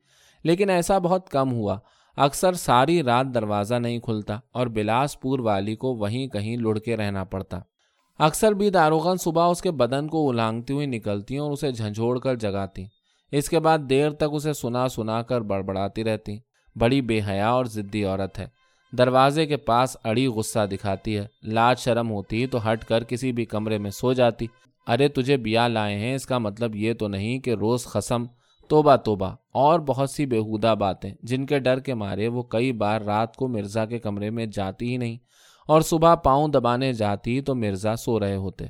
لیکن 0.44 0.69
ایسا 0.69 0.97
بہت 0.97 1.30
کم 1.30 1.51
ہوا۔ 1.51 1.77
اکثر 2.18 2.53
ساری 2.53 3.03
رات 3.03 3.25
دروازہ 3.33 3.75
نہیں 3.75 4.00
کھلتا 4.00 4.39
اور 4.51 4.68
بلاس 4.68 5.19
پور 5.19 5.39
والی 5.39 5.75
کو 5.75 5.95
وہیں 5.95 6.27
کہیں 6.27 6.57
لڑکے 6.57 6.97
رہنا 6.97 7.24
پڑتا۔ 7.24 7.59
اکثر 8.19 8.51
بھی 8.51 8.69
داروغن 8.69 9.18
صبح 9.18 9.50
اس 9.50 9.62
کے 9.62 9.71
بدن 9.71 10.07
کو 10.07 10.30
الانگتی 10.30 10.74
ہوئی 10.74 10.86
نکلتی 10.86 11.38
اور 11.38 11.51
اسے 11.51 11.71
جھنجھوڑ 11.71 12.19
کر 12.19 12.36
جگاتی 12.36 12.86
اس 13.31 13.50
کے 13.50 13.60
بعد 13.60 13.80
دیر 13.80 14.10
تک 14.10 14.25
اسے 14.31 14.54
سنا 14.54 14.89
سنا 14.89 15.21
کر 15.21 15.42
بڑبڑاتی 15.42 16.04
رہتی 16.04 16.38
بڑی 16.75 17.01
بے 17.01 17.21
حیا 17.27 17.50
اور 17.50 17.66
ضدی 17.66 18.04
عورت 18.06 18.39
ہے۔ 18.39 18.48
دروازے 18.98 19.45
کے 19.45 19.57
پاس 19.57 19.98
اڑی 20.04 20.27
غصہ 20.27 20.66
دکھاتی 20.71 21.18
ہے۔ 21.18 21.27
لاج 21.44 21.80
شرم 21.80 22.12
ہوتی 22.12 22.48
تو 22.48 22.71
ہٹ 22.71 22.86
کر 22.86 23.04
کسی 23.04 23.31
بھی 23.31 23.45
کمرے 23.45 23.77
میں 23.77 23.92
سو 23.92 24.13
جاتی۔ 24.13 24.48
ارے 24.88 25.07
تجھے 25.07 25.38
بیا 25.38 25.68
لائے 25.68 25.95
ہیں، 25.95 26.16
اس 26.16 26.25
کا 26.25 26.38
مطلب 26.38 26.75
یہ 26.75 26.94
تو 26.94 27.07
نہیں 27.07 27.39
کہ 27.39 27.54
روز 27.54 27.83
قسم 27.83 28.24
توبہ 28.68 28.95
توبہ۔ 28.95 29.36
اور 29.51 29.80
بہت 29.80 30.10
سی 30.10 30.25
بےحودہ 30.25 30.75
باتیں، 30.80 31.12
جن 31.24 31.45
کے 31.45 31.60
ڈر 31.60 31.80
کے 31.80 31.94
مارے 31.94 32.27
وہ 32.27 32.44
کئی 32.44 32.71
بار 32.71 33.01
رات 33.01 33.36
کو 33.36 33.48
مرزا 33.48 33.86
کے 33.86 34.00
کمرے 34.00 34.30
میں 34.30 34.45
جاتی 34.45 34.92
ہی 34.92 34.98
نہیں۔ 34.98 35.18
اور 35.69 35.81
صبح 35.81 36.16
پاؤں 36.16 36.48
دبانے 36.48 36.94
جاتی 36.94 37.42
تو 37.42 37.56
مرزا 37.56 37.95
سو 37.95 38.19
رہے 38.19 38.36
ہوتے۔ 38.36 38.66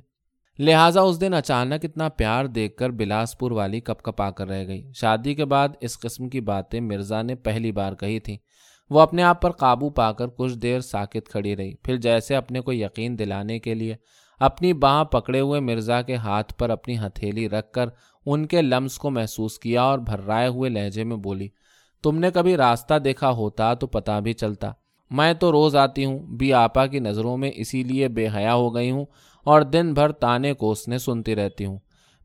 لہٰذا 0.60 1.01
اس 1.01 1.22
دن 1.22 1.34
اچانک 1.34 1.86
اتنا 1.86 2.10
پیار 2.10 2.46
دیکھ 2.46 2.78
کر 2.78 2.90
بلاسپور 2.90 3.51
والی 3.51 3.80
کپ 3.80 4.04
کپ 4.04 4.22
آ 4.22 4.30
کر 4.30 4.48
رہ 4.48 4.68
گئی۔ 4.68 4.92
شادی 4.96 5.36
کے 5.36 5.46
بعد 5.46 5.69
اس 5.81 6.00
قسم 6.00 6.30
کی 6.30 6.42
باتیں 6.42 6.81
مرزا 6.81 7.22
نے 7.22 7.36
پہلی 7.36 7.72
بار 7.72 7.94
کہی 7.94 8.19
تھیں۔ 8.19 8.38
وہ 8.90 9.00
اپنے 9.00 9.24
آپ 9.24 9.42
پر 9.42 9.51
قابو 9.51 9.90
پا 9.90 10.12
کر 10.12 10.28
کچھ 10.28 10.57
دیر 10.57 10.80
ساکت 10.80 11.30
کھڑی 11.30 11.56
رہی۔ 11.56 11.75
پھر 11.75 11.98
جیسے 11.98 12.36
اپنے 12.36 12.60
کو 12.60 12.74
یقین 12.74 13.19
دلانے 13.19 13.60
کے 13.60 13.74
لیے 13.74 13.96
اپنی 14.40 14.74
باں 14.74 15.06
پکڑے 15.06 15.40
ہوئے 15.40 15.60
مرزا 15.60 16.01
کے 16.01 16.16
ہاتھ 16.16 16.54
پر 16.57 16.69
اپنی 16.69 16.98
ہتھیلی 16.98 17.50
رکھ 17.50 17.72
کر 17.72 17.86
ان 18.25 18.46
کے 18.46 18.62
لمس 18.62 18.98
کو 18.98 19.10
محسوس 19.10 19.60
کیا 19.60 19.81
اور 19.81 20.00
بھررائے 20.00 20.48
ہوئے 20.48 20.69
لہجے 20.69 21.04
میں 21.04 21.18
بولی، 21.18 21.48
تم 22.04 22.19
نے 22.19 22.31
کبھی 22.31 22.57
راستہ 22.57 23.00
دیکھا 23.00 23.31
ہوتا 23.31 23.74
تو 23.74 23.88
پتہ 23.88 24.19
بھی 24.19 24.34
چلتا۔ 24.34 24.72
میں 25.09 25.33
تو 25.33 25.51
روز 25.51 25.75
آتی 25.75 26.06
ہوں 26.06 26.19
بی 26.19 26.53
آپا 26.53 26.85
کی 26.85 27.00
نظروں 27.00 27.38
میں 27.38 27.51
اسی 27.56 27.83
لیے 27.83 28.07
بے 28.07 28.27
حیا 28.35 28.53
ہو 28.53 28.75
گئی 28.75 28.91
ہوں 28.91 29.06
اور 29.45 29.61
دن 29.61 29.94
بھر 29.94 30.11
تانے 30.11 30.53
کوسنے 30.53 30.97
سنتی 30.97 31.35
رہتی 31.35 31.65
ہوں۔ 31.65 31.77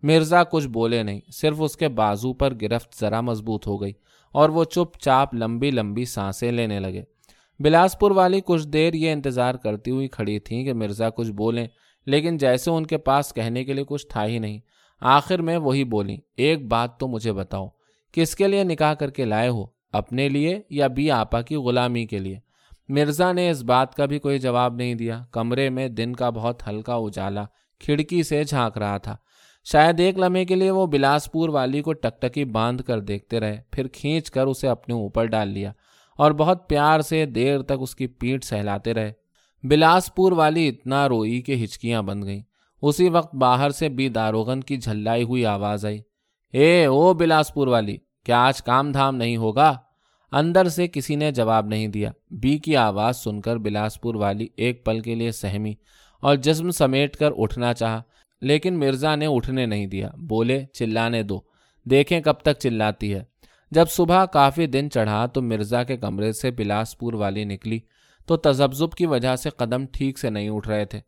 مرزا 0.03 0.43
کچھ 0.45 0.69
بولے 0.69 1.03
نہیں، 1.03 1.21
صرف 1.33 1.57
اس 1.59 1.77
کے 1.77 1.89
بازو 1.89 2.33
پر 2.33 2.55
گرفت 2.63 3.01
ذرا 3.01 3.21
مضبوط 3.21 3.67
ہو 3.67 3.81
گئی 3.81 3.93
اور 4.35 4.49
وہ 4.49 4.65
چپ 4.65 4.99
چاپ 4.99 5.35
لمبی 5.35 5.71
لمبی 5.71 6.05
سانسیں 6.05 6.53
لینے 6.53 6.81
لگے۔ 6.81 7.03
بلاسپور 7.61 8.11
والی 8.11 8.41
کچھ 8.45 8.69
دیر 8.69 8.95
یہ 8.95 9.13
انتظار 9.13 9.55
کرتی 9.55 9.91
ہوئی 9.91 10.09
کھڑی 10.09 10.39
تھیں 10.39 10.65
کہ 10.65 10.73
مرزا 10.73 11.11
کچھ 11.11 11.31
بولیں، 11.31 11.67
لیکن 12.07 12.37
جیسے 12.37 12.71
ان 12.71 12.87
کے 12.87 12.99
پاس 12.99 13.33
کہنے 13.35 13.65
کے 13.65 13.73
لیے 13.73 13.85
کچھ 13.89 14.07
تھا 14.07 14.27
ہی 14.27 14.39
نہیں۔ 14.39 14.59
آخر 15.01 15.43
میں 15.43 15.57
وہی 15.57 15.85
بولی 15.85 16.17
ایک 16.37 16.67
بات 16.69 16.99
تو 17.01 17.09
مجھے 17.09 17.33
بتاؤ، 17.33 17.69
کس 18.13 18.35
کے 18.37 18.49
لیے 18.49 18.65
نکاح 18.65 18.95
کر 18.95 19.11
کے 19.11 19.25
لائے 19.25 19.49
ہو، 19.49 19.65
اپنے 19.93 20.29
لیے 20.29 20.61
یا 20.71 20.87
بی 20.87 21.11
آپا 21.11 21.41
کی 21.43 21.57
غلامی 21.57 22.07
کے 22.07 22.19
لیے؟ 22.19 22.39
مرزا 22.89 23.33
نے 23.33 23.51
اس 23.51 23.63
بات 23.63 23.95
کا 23.95 24.07
بھی 24.07 24.19
کوئی 24.19 24.39
جواب 24.39 24.75
نہیں 24.75 24.95
دیا۔ 24.95 25.25
کمرے 25.31 25.71
میں 25.71 25.89
دن 25.89 26.17
کا 26.17 26.31
بہت 26.31 26.69
ہلکا 26.69 26.95
اجالا، 26.95 27.45
کھڑکی 27.81 28.23
سے 28.23 28.45
جھانک 28.45 28.79
رہا 28.79 28.99
تھا۔ 28.99 29.17
شاید 29.65 30.01
ایک 30.01 30.19
لمحے 30.19 30.45
کے 30.45 30.55
لیے 30.55 30.71
وہ 30.71 30.87
بلاسپور 30.87 31.49
والی 31.49 31.83
کو 31.83 31.93
ٹکٹکی 31.93 32.45
باندھ 32.45 32.83
کر 32.83 33.01
دیکھتے 33.01 33.41
رہے، 33.41 33.61
پھر 33.71 33.89
کھینچ 33.89 34.31
کر 34.31 34.47
اسے 34.47 34.69
اپنے 34.69 34.95
اوپر 34.95 35.25
ڈال 35.25 35.49
لیا 35.49 35.73
اور 36.19 36.33
بہت 36.33 36.69
پیار 36.69 37.01
سے 37.01 37.27
دیر 37.27 37.63
تک 37.63 37.73
اس 37.81 37.97
کی 37.97 38.07
پیٹ 38.07 38.45
سہلاتے 38.45 38.95
رہے۔ 38.95 39.13
بلاسپور 39.63 40.33
والی 40.33 40.69
اتنا 40.69 41.09
روئی 41.09 41.43
کہ 41.43 41.65
ہچکیاں 41.65 42.03
بند 42.03 42.25
گئیں۔ 42.25 42.43
اسی 42.83 43.09
وقت 43.09 43.35
باہر 43.35 43.71
سے 43.71 43.89
بی 43.89 44.09
داروغن 44.09 44.61
کی 44.61 44.77
جھلائی 44.77 45.23
ہوئی 45.23 45.47
آواز 45.47 45.87
آئی۔ 45.87 45.99
اے، 46.53 46.85
او 46.85 47.15
بلاسپور 47.15 47.67
والی، 47.67 47.97
کیا 48.25 48.47
آج 48.47 48.63
کام 48.63 48.93
دھام 48.93 49.17
نہیں 49.17 49.37
ہوگا؟ 49.37 49.75
اندر 50.33 50.69
سے 50.69 50.89
کسی 50.89 51.17
نے 51.17 51.33
جواب 51.33 51.67
نہیں 51.67 51.89
دیا۔ 51.89 52.11
بی 52.31 52.59
کی 52.59 52.77
آواز 52.77 53.17
سن 53.17 53.41
کر 53.41 53.57
بلاسپور 53.57 54.15
والی 54.15 54.47
ایک 54.57 54.85
پل 54.85 55.01
کے 55.01 55.15
لیے 55.15 55.31
سہمی 55.31 55.75
اور 56.21 56.37
جسم 56.37 56.71
سمیٹ 56.71 57.17
کر 57.17 57.31
اٹھنا 57.37 57.75
چاہا، 57.75 58.03
لیکن 58.43 58.79
مرزا 58.79 59.17
نے 59.17 59.27
اٹھنے 59.27 59.67
نہیں 59.67 59.87
دیا۔ 59.87 60.11
بولے، 60.19 60.65
چلانے 60.73 61.23
دو۔ 61.23 61.41
دیکھیں 61.85 62.21
کب 62.21 62.35
تک 62.35 62.59
چلاتی 62.59 63.15
ہے۔ 63.15 63.25
جب 63.71 63.91
صبح 63.91 64.25
کافی 64.25 64.67
دن 64.67 64.91
چڑھا 64.91 65.27
تو 65.27 65.43
مرزا 65.43 65.83
کے 65.83 65.97
کمرے 65.97 66.33
سے 66.33 66.51
بلاسپور 66.51 67.13
والی 67.13 67.45
نکلی 67.45 67.79
تو 68.27 68.37
تذبذب 68.37 68.93
کی 68.93 69.07
وجہ 69.07 69.37
سے 69.37 69.51
قدم 69.51 69.87
ٹھیک 69.93 70.19
سے 70.19 70.31
نہیں 70.31 70.49
اٹھ 70.49 70.69
رہے 70.69 70.85
تھے۔ 70.85 71.01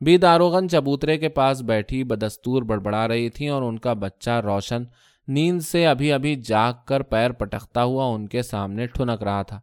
بی 0.00 0.16
داروغن 0.16 0.68
چبوترے 0.68 1.18
کے 1.18 1.28
پاس 1.28 1.62
بیٹھی، 1.62 2.04
بدستور 2.04 2.62
بڑبڑا 2.62 3.08
رہی 3.08 3.28
تھی 3.28 3.48
اور 3.48 3.62
ان 3.62 3.78
کا 3.78 3.92
بچہ 3.92 4.30
روشن 4.30 4.84
نیند 5.28 5.60
سے 5.60 5.86
ابھی 5.86 6.12
ابھی 6.12 6.34
جاگ 6.34 6.72
کر 6.86 7.02
پیر 7.02 7.30
پٹکتا 7.30 7.84
ہوا 7.84 8.04
ان 8.04 8.28
کے 8.28 8.42
سامنے 8.42 8.86
ٹھنک 8.86 9.22
رہا 9.22 9.42
تھا۔ 9.42 9.60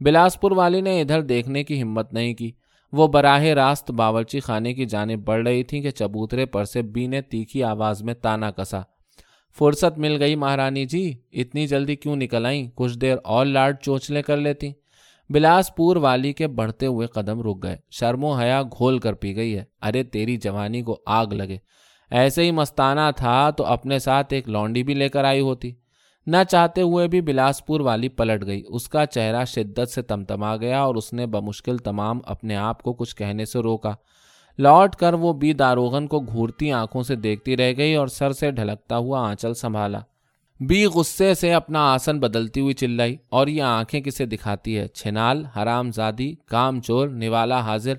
بلاسپور 0.00 0.50
والی 0.50 0.80
نے 0.80 1.00
ادھر 1.00 1.22
دیکھنے 1.22 1.64
کی 1.64 1.82
ہمت 1.82 2.12
نہیں 2.12 2.34
کی۔ 2.34 2.52
وہ 2.92 3.06
براہ 3.06 3.42
راست 3.42 3.90
باورچی 3.90 4.40
خانے 4.40 4.74
کی 4.74 4.84
جانب 4.84 5.24
بڑھ 5.24 5.48
رہی 5.48 5.62
تھی 5.62 5.80
کہ 5.80 5.90
چبوترے 5.90 6.46
پر 6.46 6.64
سے 6.64 6.82
بی 6.82 7.06
نے 7.06 7.22
تیکھی 7.22 7.62
آواز 7.62 8.02
میں 8.02 8.14
تانا 8.14 8.50
کسا۔ 8.50 8.80
فرصت 9.58 9.98
مل 9.98 10.22
گئی 10.22 10.36
مہارانی 10.36 10.84
جی 10.84 11.14
اتنی 11.32 11.66
جلدی 11.66 11.96
کیوں 11.96 12.16
نکل 12.16 12.46
آئیں؟ 12.46 12.70
کچھ 12.74 12.98
دیر 12.98 13.16
اور 13.24 13.46
لاڈ 13.46 13.76
چوچلے 13.82 14.22
کر 14.22 14.36
لیتی۔ 14.36 14.72
بلاسپور 15.30 15.96
والی 15.96 16.32
کے 16.32 16.46
بڑھتے 16.46 16.86
ہوئے 16.86 17.06
قدم 17.06 17.40
رک 17.40 17.62
گئے۔ 17.62 17.76
شرم 17.90 18.24
و 18.24 18.32
حیا 18.32 18.62
گھول 18.62 18.98
کر 18.98 19.12
پی 19.12 19.36
گئی 19.36 19.58
ہے۔ 19.58 19.64
ارے 19.82 20.02
تیری 20.02 20.36
جوانی 20.36 20.82
کو 20.82 21.00
آگ 21.06 21.26
لگے۔ 21.26 21.56
ایسے 22.10 22.42
ہی 22.42 22.50
مستانہ 22.50 23.00
تھا 23.16 23.50
تو 23.50 23.66
اپنے 23.66 23.98
ساتھ 23.98 24.34
ایک 24.34 24.48
لونڈی 24.48 24.82
بھی 24.82 24.94
لے 24.94 25.08
کر 25.08 25.24
آئی 25.24 25.40
ہوتی۔ 25.40 25.72
نہ 26.26 26.36
چاہتے 26.50 26.80
ہوئے 26.80 27.08
بھی 27.08 27.20
بلاسپور 27.20 27.80
والی 27.80 28.08
پلٹ 28.08 28.46
گئی۔ 28.46 28.62
اس 28.68 28.88
کا 28.88 29.06
چہرہ 29.06 29.44
شدت 29.44 29.88
سے 29.88 30.02
تمتما 30.02 30.56
گیا 30.56 30.80
اور 30.80 30.94
اس 30.94 31.12
نے 31.12 31.26
بمشکل 31.26 31.78
تمام 31.78 32.20
اپنے 32.26 32.56
آپ 32.56 32.82
کو 32.82 32.92
کچھ 32.92 33.16
کہنے 33.16 33.44
سے 33.44 33.58
روکا۔ 33.58 33.94
لوٹ 34.58 34.96
کر 34.96 35.14
وہ 35.14 35.32
بی 35.32 35.52
داروغن 35.52 36.06
کو 36.06 36.20
گھورتی 36.20 36.72
آنکھوں 36.72 37.02
سے 37.02 37.16
دیکھتی 37.16 37.56
رہ 37.56 37.72
گئی 37.76 37.94
اور 37.94 38.06
سر 38.06 38.32
سے 38.32 38.50
ڈھلکتا 38.50 38.96
ہوا 38.96 39.28
آنچل 39.28 39.54
سنبھالا۔ 39.54 39.98
بی 40.60 40.84
غصے 40.84 41.34
سے 41.34 41.54
اپنا 41.54 41.92
آسن 41.92 42.20
بدلتی 42.20 42.60
ہوئی 42.60 42.74
چلائی 42.74 43.16
اور 43.28 43.46
یہ 43.46 43.62
آنکھیں 43.62 44.00
کسے 44.00 44.26
دکھاتی 44.26 44.78
ہے؟ 44.78 44.88
چھنال 44.88 45.44
حرام 45.44 45.90
زادی 45.90 46.34
کام 46.46 46.80
چور، 46.80 47.08
نوالا 47.08 47.60
حاضر۔ 47.60 47.94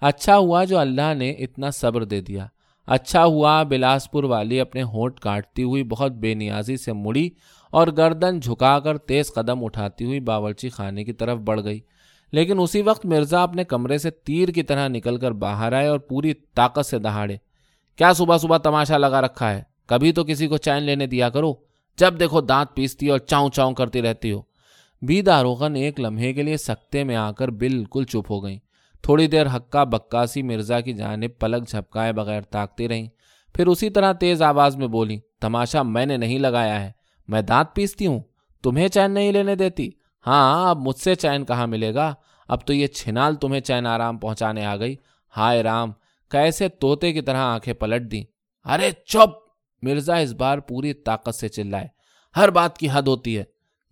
اچھا 0.00 0.36
ہوا 0.36 0.64
جو 0.64 0.78
اللہ 0.78 1.14
نے 1.14 1.30
اتنا 1.30 1.70
صبر 1.70 2.04
دے 2.04 2.20
دیا۔ 2.20 2.46
اچھا 2.86 3.24
ہوا 3.24 3.62
بلاسپور 3.62 4.24
والی 4.24 4.60
اپنے 4.60 4.82
ہونٹ 4.82 5.20
کاٹتی 5.20 5.62
ہوئی 5.62 5.84
بہت 5.84 6.12
بے 6.12 6.34
نیازی 6.34 6.76
سے 6.76 6.92
مڑی 6.92 7.30
اور 7.70 7.88
گردن 7.96 8.40
جھکا 8.40 8.80
کر 8.80 8.98
تیز 8.98 9.32
قدم 9.34 9.64
اٹھاتی 9.64 10.04
ہوئی 10.04 10.20
باورچی 10.20 10.68
خانے 10.68 11.04
کی 11.04 11.12
طرف 11.12 11.38
بڑھ 11.38 11.64
گئی۔ 11.64 11.80
لیکن 12.32 12.60
اسی 12.60 12.82
وقت 12.82 13.06
مرزا 13.06 13.42
اپنے 13.42 13.64
کمرے 13.64 13.98
سے 13.98 14.10
تیر 14.10 14.48
کی 14.48 14.62
طرح 14.62 14.88
نکل 14.88 15.16
کر 15.16 15.30
باہر 15.30 15.72
آئے 15.72 15.86
اور 15.86 15.98
پوری 15.98 16.34
طاقت 16.34 16.86
سے 16.86 16.98
دہاڑے۔ 16.98 17.36
کیا 17.96 18.12
صبح 18.12 18.38
صبح 18.38 18.58
تماشا 18.58 18.98
لگا 18.98 19.20
رکھا 19.20 19.54
ہے؟ 19.54 19.62
کبھی 19.86 20.12
تو 20.12 20.24
کسی 20.24 20.46
کو 20.46 20.56
چین 20.56 20.82
لینے 20.82 21.06
دیا 21.06 21.28
کرو۔ 21.28 21.54
جب 21.98 22.20
دیکھو 22.20 22.40
دانت 22.40 22.76
پیستی 22.76 23.08
اور 23.08 23.18
چاؤں 23.18 23.50
چاؤں 23.50 23.72
کرتی 23.72 24.02
رہتی 24.02 24.32
ہو۔ 24.32 24.42
بی 25.02 25.22
داروغن 25.22 25.76
ایک 25.76 26.00
لمحے 26.00 26.32
کے 26.32 26.42
لیے 26.42 26.56
سکتے 26.56 27.04
میں 27.04 27.16
آ 27.16 27.32
کر 27.32 27.48
بالکل 27.48 28.04
چپ 28.04 28.30
ہو 28.30 28.44
گئیں۔ 28.44 28.58
تھوڑی 29.04 29.26
دیر 29.26 29.46
حقہ 29.46 29.84
بکاسی 29.84 30.42
مرزا 30.42 30.80
کی 30.80 30.92
جانب 30.92 31.40
پلک 31.40 31.68
جھپکائے 31.68 32.12
بغیر 32.12 32.40
تاکتی 32.40 32.88
رہیں۔ 32.88 33.08
پھر 33.54 33.66
اسی 33.66 33.90
طرح 33.90 34.12
تیز 34.12 34.42
آواز 34.42 34.76
میں 34.76 34.86
بولی، 34.86 35.20
تماشا 35.40 35.82
میں 35.82 36.06
نے 36.06 36.16
نہیں 36.16 36.38
لگایا 36.38 36.84
ہے، 36.84 36.92
میں 37.28 37.42
دانت 37.42 37.74
پیستی 37.74 38.06
ہوں، 38.06 38.20
تمہیں 38.62 38.88
چین 38.88 39.10
نہیں 39.10 39.32
لینے 39.32 39.54
دیتی۔ 39.54 39.90
ہاں 40.26 40.70
اب 40.70 40.78
مجھ 40.78 40.96
سے 40.96 41.14
چین 41.14 41.44
کہاں 41.44 41.66
ملے 41.66 41.94
گا؟ 41.94 42.14
اب 42.48 42.66
تو 42.66 42.72
یہ 42.72 42.86
چھنال 42.86 43.34
تمہیں 43.34 43.60
چین 43.60 43.86
آرام 43.86 44.18
پہنچانے 44.18 44.64
آ 44.64 44.76
گئی۔ 44.76 44.96
ہائے 45.36 45.62
رام، 45.62 45.92
کیسے 46.30 46.68
توتے 46.68 47.12
کی 47.12 47.20
طرح 47.20 47.38
آنکھیں 47.38 47.74
پلٹ 47.74 48.12
دی 48.12 48.24
ارے 48.64 48.90
چپ! 48.90 49.30
مرزا 49.82 50.16
اس 50.16 50.32
بار 50.32 50.58
پوری 50.58 50.92
طاقت 50.92 51.34
سے 51.34 51.48
چلائے۔ 51.48 51.86
ہر 52.36 52.50
بات 52.50 52.78
کی 52.78 52.88
حد 52.92 53.02
ہوتی 53.02 53.38
ہے۔ 53.38 53.44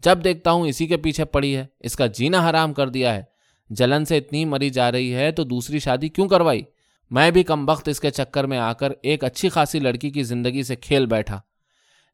جب 0.04 0.24
دیکھتا 0.24 0.50
ہوں 0.50 0.66
اسی 0.66 0.86
کے 0.86 0.96
پیچھے 0.96 1.24
پڑی 1.24 1.56
ہے، 1.56 1.66
اس 1.80 1.96
کا 1.96 2.06
جینا 2.06 2.50
حرام 2.50 2.72
کر 2.72 2.88
دیا 2.88 3.14
ہے۔ 3.14 3.31
جلن 3.68 4.04
سے 4.04 4.18
اتنی 4.18 4.44
مری 4.44 4.70
جا 4.70 4.92
رہی 4.92 5.14
ہے 5.14 5.30
تو 5.32 5.44
دوسری 5.44 5.78
شادی 5.78 6.08
کیوں 6.08 6.28
کروائی؟ 6.28 6.62
میں 7.10 7.30
بھی 7.30 7.42
کم 7.42 7.68
وقت 7.68 7.88
اس 7.88 8.00
کے 8.00 8.10
چکر 8.10 8.44
میں 8.44 8.58
آ 8.58 8.72
کر 8.72 8.92
ایک 9.02 9.24
اچھی 9.24 9.48
خاصی 9.48 9.78
لڑکی 9.78 10.10
کی 10.10 10.22
زندگی 10.22 10.62
سے 10.62 10.76
کھیل 10.76 11.06
بیٹھا۔ 11.06 11.40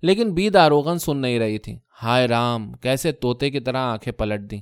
لیکن 0.03 0.33
بی 0.33 0.49
داروغن 0.49 0.99
سن 0.99 1.17
نہیں 1.17 1.39
رہی 1.39 1.59
تھی۔ 1.59 1.79
ہائے 2.03 2.29
رام، 2.29 2.73
کیسے 2.73 3.13
توتے 3.13 3.51
کی 3.51 3.61
طرح 3.61 3.77
آنکھیں 3.77 4.13
پلٹ 4.13 4.51
دیں۔ 4.51 4.61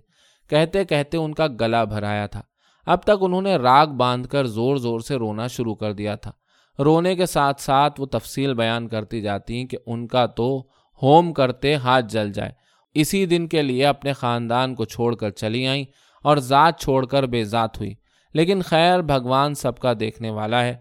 کہتے 0.51 0.85
کہتے 0.85 1.17
ان 1.17 1.35
کا 1.35 1.47
گلا 1.61 1.85
بھرایا 1.85 2.27
تھا۔ 2.27 2.43
اب 2.87 3.03
تک 3.03 3.11
انہوں 3.21 3.43
نے 3.43 3.57
راگ 3.57 3.87
باندھ 3.87 4.29
کر 4.29 4.45
زور 4.45 4.77
زور 4.77 5.01
سے 5.01 5.17
رونا 5.17 5.47
شروع 5.47 5.75
کر 5.75 5.93
دیا 5.93 6.15
تھا۔ 6.15 6.33
رونے 6.79 7.17
کے 7.17 7.27
ساتھ 7.27 7.61
ساتھ 7.61 8.01
وہ 8.01 8.07
تفصیل 8.07 8.55
بیان 8.55 8.89
کرتی 8.89 9.21
جاتی 9.21 9.67
کہ 9.67 9.79
ان 9.87 10.07
کا 10.07 10.27
تو 10.27 10.67
ہوم 11.03 11.33
کرتے 11.33 11.75
ہاتھ 11.75 12.07
جل 12.09 12.33
جائے۔ 12.33 12.53
اسی 12.95 13.27
دن 13.27 13.49
کے 13.49 13.63
لیے 13.63 13.87
اپنے 13.87 14.13
خاندان 14.13 14.75
کو 14.75 14.85
چھوڑ 14.85 15.15
کر 15.15 15.31
چلی 15.31 15.67
آئیں۔ 15.67 15.85
اور 16.27 16.37
ذات 16.37 16.81
چھوڑ 16.81 17.07
کر 17.07 17.27
بے 17.27 17.45
ذات 17.45 17.79
ہوئی۔ 17.79 17.95
لیکن 18.35 18.63
خیر، 18.63 19.01
بھگوان 19.01 19.55
سب 19.55 19.79
کا 19.79 19.93
دیکھنے 20.01 20.31
والا 20.31 20.65
ہے۔ 20.65 20.77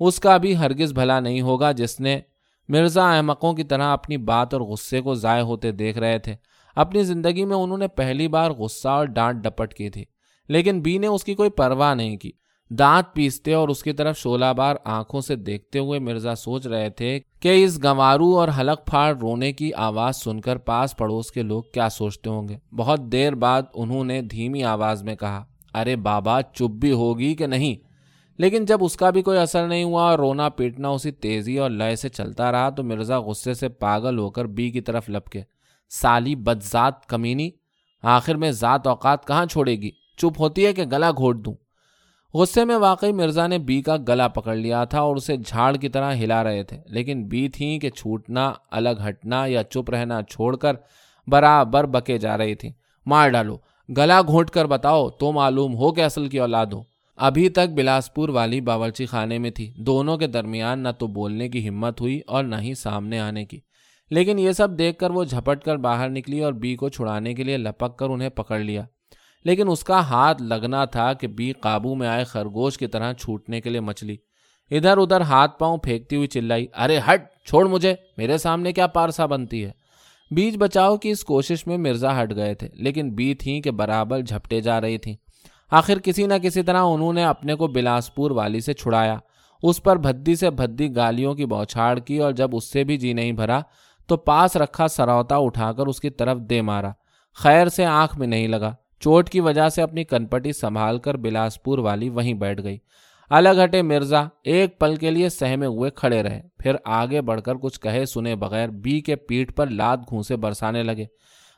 اس 0.00 0.20
کا 0.20 0.36
بھی 0.36 0.56
ہرگز 0.56 0.92
بھلا 0.92 1.20
نہیں 1.20 1.40
ہوگا 1.40 1.72
جس 1.72 2.00
نے 2.00 2.20
مرزا 2.68 3.16
احمقوں 3.16 3.52
کی 3.52 3.64
طرح 3.64 3.92
اپنی 3.92 4.16
بات 4.16 4.54
اور 4.54 4.62
غصے 4.62 5.00
کو 5.00 5.14
ضائع 5.14 5.42
ہوتے 5.42 5.72
دیکھ 5.72 5.98
رہے 5.98 6.18
تھے۔ 6.18 6.34
اپنی 6.76 7.02
زندگی 7.02 7.44
میں 7.44 7.56
انہوں 7.56 7.78
نے 7.78 7.88
پہلی 7.88 8.28
بار 8.28 8.50
غصہ 8.50 8.88
اور 8.88 9.06
ڈانٹ 9.06 9.44
ڈپٹ 9.44 9.74
کی 9.74 9.90
تھی، 9.90 10.04
لیکن 10.48 10.80
بی 10.80 10.98
نے 10.98 11.06
اس 11.06 11.24
کی 11.24 11.34
کوئی 11.34 11.50
پرواہ 11.50 11.94
نہیں 11.94 12.16
کی۔ 12.16 12.30
دانت 12.78 13.14
پیستے 13.14 13.54
اور 13.54 13.68
اس 13.68 13.82
کی 13.82 13.92
طرف 13.92 14.18
شولہ 14.18 14.52
بار 14.56 14.76
آنکھوں 14.84 15.20
سے 15.20 15.36
دیکھتے 15.36 15.78
ہوئے 15.78 15.98
مرزا 15.98 16.34
سوچ 16.34 16.66
رہے 16.66 16.90
تھے 16.90 17.20
کہ 17.40 17.64
اس 17.64 17.78
گنوارو 17.84 18.38
اور 18.38 18.48
حلق 18.58 18.86
پھاڑ 18.86 19.16
رونے 19.18 19.52
کی 19.52 19.72
آواز 19.72 20.16
سن 20.16 20.40
کر 20.40 20.56
پاس 20.56 20.96
پڑوس 20.96 21.30
کے 21.30 21.42
لوگ 21.42 21.62
کیا 21.74 21.88
سوچتے 21.88 22.30
ہوں 22.30 22.48
گے۔ 22.48 22.56
بہت 22.76 23.00
دیر 23.00 23.34
بعد 23.34 23.62
انہوں 23.74 24.04
نے 24.04 24.22
دھیمی 24.22 24.64
آواز 24.64 25.02
میں 25.02 25.16
کہا، 25.16 25.44
ارے 25.74 25.96
بابا، 25.96 26.42
چپ 26.42 26.70
بھی 26.70 26.92
ہوگی 26.92 27.34
کہ 27.34 27.46
نہیں؟ 27.46 27.74
لیکن 28.38 28.64
جب 28.64 28.78
اس 28.80 28.96
کا 28.96 29.10
بھی 29.10 29.22
کوئی 29.22 29.38
اثر 29.38 29.68
نہیں 29.68 29.84
ہوا 29.84 30.02
اور 30.02 30.18
رونا 30.18 30.48
پیٹنا 30.48 30.88
اسی 30.88 31.10
تیزی 31.10 31.58
اور 31.58 31.70
لیے 31.70 31.96
سے 31.96 32.08
چلتا 32.08 32.52
رہا 32.52 32.70
تو 32.70 32.82
مرزا 32.82 33.20
غصے 33.20 33.54
سے 33.54 33.68
پاگل 33.68 34.18
ہو 34.18 34.30
کر 34.30 34.44
بی 34.44 34.70
کی 34.70 34.80
طرف 34.80 35.10
لپکے۔ 35.10 35.42
سالی 35.90 36.34
بدذات 36.34 37.06
کمینی، 37.06 37.50
آخر 38.02 38.34
میں 38.34 38.50
ذات 38.50 38.86
اوقات 38.86 39.26
کہاں 39.26 39.46
چھوڑے 39.46 39.76
گی؟ 39.76 39.90
چپ 40.16 40.40
ہوتی 40.40 40.66
ہے 40.66 40.72
کہ 40.72 40.84
گلا 40.84 41.10
گھوٹ 41.10 41.44
دوں۔ 41.44 41.54
غصے 42.34 42.64
میں 42.64 42.76
واقعی 42.76 43.12
مرزا 43.12 43.46
نے 43.46 43.58
بی 43.58 43.82
کا 43.82 43.96
گلا 44.08 44.28
پکڑ 44.28 44.56
لیا 44.56 44.84
تھا 44.84 45.00
اور 45.00 45.16
اسے 45.16 45.36
جھاڑ 45.36 45.76
کی 45.76 45.88
طرح 45.88 46.14
ہلا 46.14 46.44
رہے 46.44 46.62
تھے۔ 46.62 46.78
لیکن 46.86 47.28
بی 47.28 47.48
تھیں 47.48 47.78
کہ 47.78 47.90
چھوٹنا، 47.90 48.52
الگ 48.70 48.88
ہٹنا 49.08 49.46
یا 49.46 49.62
چپ 49.62 49.90
رہنا 49.90 50.22
چھوڑ 50.22 50.56
کر 50.56 50.74
برابر 51.26 51.84
بکے 51.86 52.18
جا 52.18 52.38
رہی 52.38 52.54
تھیں۔ 52.54 52.70
مار 53.06 53.28
ڈالو۔ 53.28 53.56
گلا 53.96 54.20
گھونٹ 54.26 54.50
کر 54.50 54.66
بتاؤ، 54.66 55.10
تو 55.10 55.32
معلوم 55.32 55.74
ہو 55.74 55.92
کہ 55.92 56.00
اصل 56.00 56.28
کی 56.28 56.38
اولاد 56.38 56.66
ہو۔ 56.66 56.82
ابھی 57.16 57.48
تک 57.48 57.72
بلاسپور 57.74 58.28
والی 58.28 58.60
باورچی 58.60 59.06
خانے 59.06 59.38
میں 59.38 59.50
تھی۔ 59.50 59.72
دونوں 59.76 60.16
کے 60.16 60.26
درمیان 60.26 60.78
نہ 60.78 60.88
تو 60.98 61.06
بولنے 61.06 61.48
کی 61.48 61.68
ہمت 61.68 62.00
ہوئی 62.00 62.20
اور 62.26 62.44
نہ 62.44 62.56
ہی 62.60 62.74
سامنے 62.74 63.20
آنے 63.20 63.44
کی۔ 63.44 63.60
لیکن 64.10 64.38
یہ 64.38 64.52
سب 64.52 64.78
دیکھ 64.78 64.98
کر 64.98 65.10
وہ 65.10 65.24
جھپٹ 65.24 65.64
کر 65.64 65.76
باہر 65.76 66.08
نکلی 66.08 66.40
اور 66.40 66.52
بی 66.52 66.76
کو 66.76 66.88
چھڑانے 66.88 67.34
کے 67.34 67.44
لیے 67.44 67.56
لپک 67.56 67.98
کر 67.98 68.06
انہیں 68.06 68.28
پکڑ 68.28 68.58
لیا۔ 68.58 68.82
لیکن 69.44 69.68
اس 69.68 69.84
کا 69.84 70.00
ہاتھ 70.00 70.42
لگنا 70.42 70.84
تھا 70.84 71.12
کہ 71.12 71.26
بی 71.26 71.52
قابو 71.52 71.94
میں 71.94 72.08
آئے 72.08 72.24
خرگوش 72.24 72.78
کی 72.78 72.86
طرح 72.86 73.12
چھوٹنے 73.12 73.60
کے 73.60 73.70
لیے 73.70 73.80
مچلی 73.80 74.16
ادھر 74.70 74.98
ادھر 74.98 75.20
ہاتھ 75.20 75.58
پاؤں 75.58 75.78
پھینکتی 75.78 76.16
ہوئی 76.16 76.26
چلائی۔ 76.26 76.66
ارے 76.78 76.98
ہٹ، 76.98 77.28
چھوڑ 77.46 77.64
مجھے، 77.64 77.94
میرے 78.16 78.38
سامنے 78.38 78.72
کیا 78.72 78.86
پارسا 78.86 79.26
بنتی 79.26 79.64
ہے؟ 79.64 79.70
بیچ 80.30 80.56
بچاؤ 80.56 80.96
کی 80.96 81.10
اس 81.10 81.24
کوشش 81.24 81.66
میں 81.66 81.78
مرزا 81.78 82.22
ہٹ 82.22 82.36
گئے 82.36 82.54
تھے، 82.54 82.68
لیکن 82.72 83.10
بی 83.10 83.34
تھیں 83.34 83.60
کہ 83.60 83.70
برابر 83.70 84.20
جھپٹے 84.20 84.60
جا 84.60 84.80
رہی 84.80 84.98
تھیں۔ 84.98 85.14
آخر 85.70 85.98
کسی 85.98 86.26
نہ 86.26 86.34
کسی 86.42 86.62
طرح 86.62 86.82
انہوں 86.82 87.12
نے 87.12 87.24
اپنے 87.24 87.54
کو 87.54 87.66
بلاسپور 87.66 88.30
والی 88.30 88.60
سے 88.60 88.72
چھڑایا۔ 88.72 89.18
اس 89.62 89.82
پر 89.82 89.96
بھدی 89.96 90.34
سے 90.34 90.50
بھدی 90.50 90.96
گالیوں 90.96 91.34
کی 91.34 91.46
بوچھاڑ 91.46 91.98
کی 91.98 92.18
اور 92.18 92.32
جب 92.32 92.50
اس 92.52 92.72
سے 92.72 92.84
بھی 92.84 92.96
جی 92.96 93.12
نہیں 93.12 93.32
بھرا 93.32 93.60
تو 94.06 94.16
پاس 94.16 94.56
رکھا 94.56 94.88
سروتا 94.88 95.36
اٹھا 95.36 95.72
کر 95.72 95.86
اس 95.86 96.00
کی 96.00 96.10
طرف 96.10 96.38
دے 96.38 96.62
مارا۔ 96.62 96.90
خیر 97.34 97.68
سے 97.68 97.84
آنکھ 97.84 98.18
میں 98.18 98.26
نہیں 98.26 98.48
لگا۔ 98.48 98.74
چوٹ 99.04 99.30
کی 99.30 99.40
وجہ 99.40 99.68
سے 99.68 99.82
اپنی 99.82 100.04
کنپٹی 100.04 100.52
سنبھال 100.52 100.98
کر 100.98 101.14
بلاسپور 101.14 101.78
والی 101.78 102.08
وہیں 102.08 102.34
بیٹھ 102.34 102.62
گئی۔ 102.62 102.78
الگ 103.30 103.64
ہٹے 103.64 103.82
مرزا، 103.82 104.24
ایک 104.44 104.80
پل 104.80 104.96
کے 104.96 105.10
لیے 105.10 105.28
سہمے 105.28 105.66
ہوئے 105.66 105.90
کھڑے 105.90 106.22
رہے۔ 106.22 106.42
پھر 106.58 106.76
آگے 106.84 107.20
بڑھ 107.20 107.40
کر 107.40 107.54
کچھ 107.54 107.80
کہے 107.80 108.06
سنے 108.06 108.36
بغیر 108.36 108.68
بی 108.68 109.00
کے 109.00 109.16
پیٹ 109.16 109.56
پر 109.56 109.66
لاد 109.66 109.96
گھونسے 110.08 110.36
برسانے 110.36 110.82
لگے۔ 110.82 111.04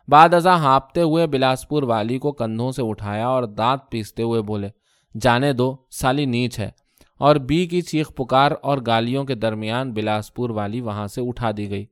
بعد 0.09 0.35
ازاں 0.35 0.59
ہانپتے 0.59 1.00
ہوئے 1.00 1.26
بلاسپور 1.26 1.83
والی 1.83 2.19
کو 2.19 2.33
کندھوں 2.33 2.73
سے 2.73 2.83
اٹھایا 2.83 3.29
اور 3.29 3.43
دانت 3.43 3.91
پیستے 3.91 4.23
ہوئے 4.23 4.43
بولے، 4.43 4.69
جانے 5.21 5.53
دو، 5.53 5.76
سالی 5.91 6.25
نیچ 6.25 6.59
ہے۔ 6.59 6.71
اور 7.19 7.37
بی 7.37 7.67
کی 7.67 7.81
چیخ 7.81 8.15
پکار 8.15 8.50
اور 8.62 8.79
گالیوں 8.87 9.25
کے 9.25 9.35
درمیان 9.35 9.93
بلاسپور 9.93 10.50
والی 10.50 10.81
وہاں 10.81 11.07
سے 11.07 11.21
اٹھا 11.21 11.50
دی 11.57 11.71
گئی۔ 11.71 11.87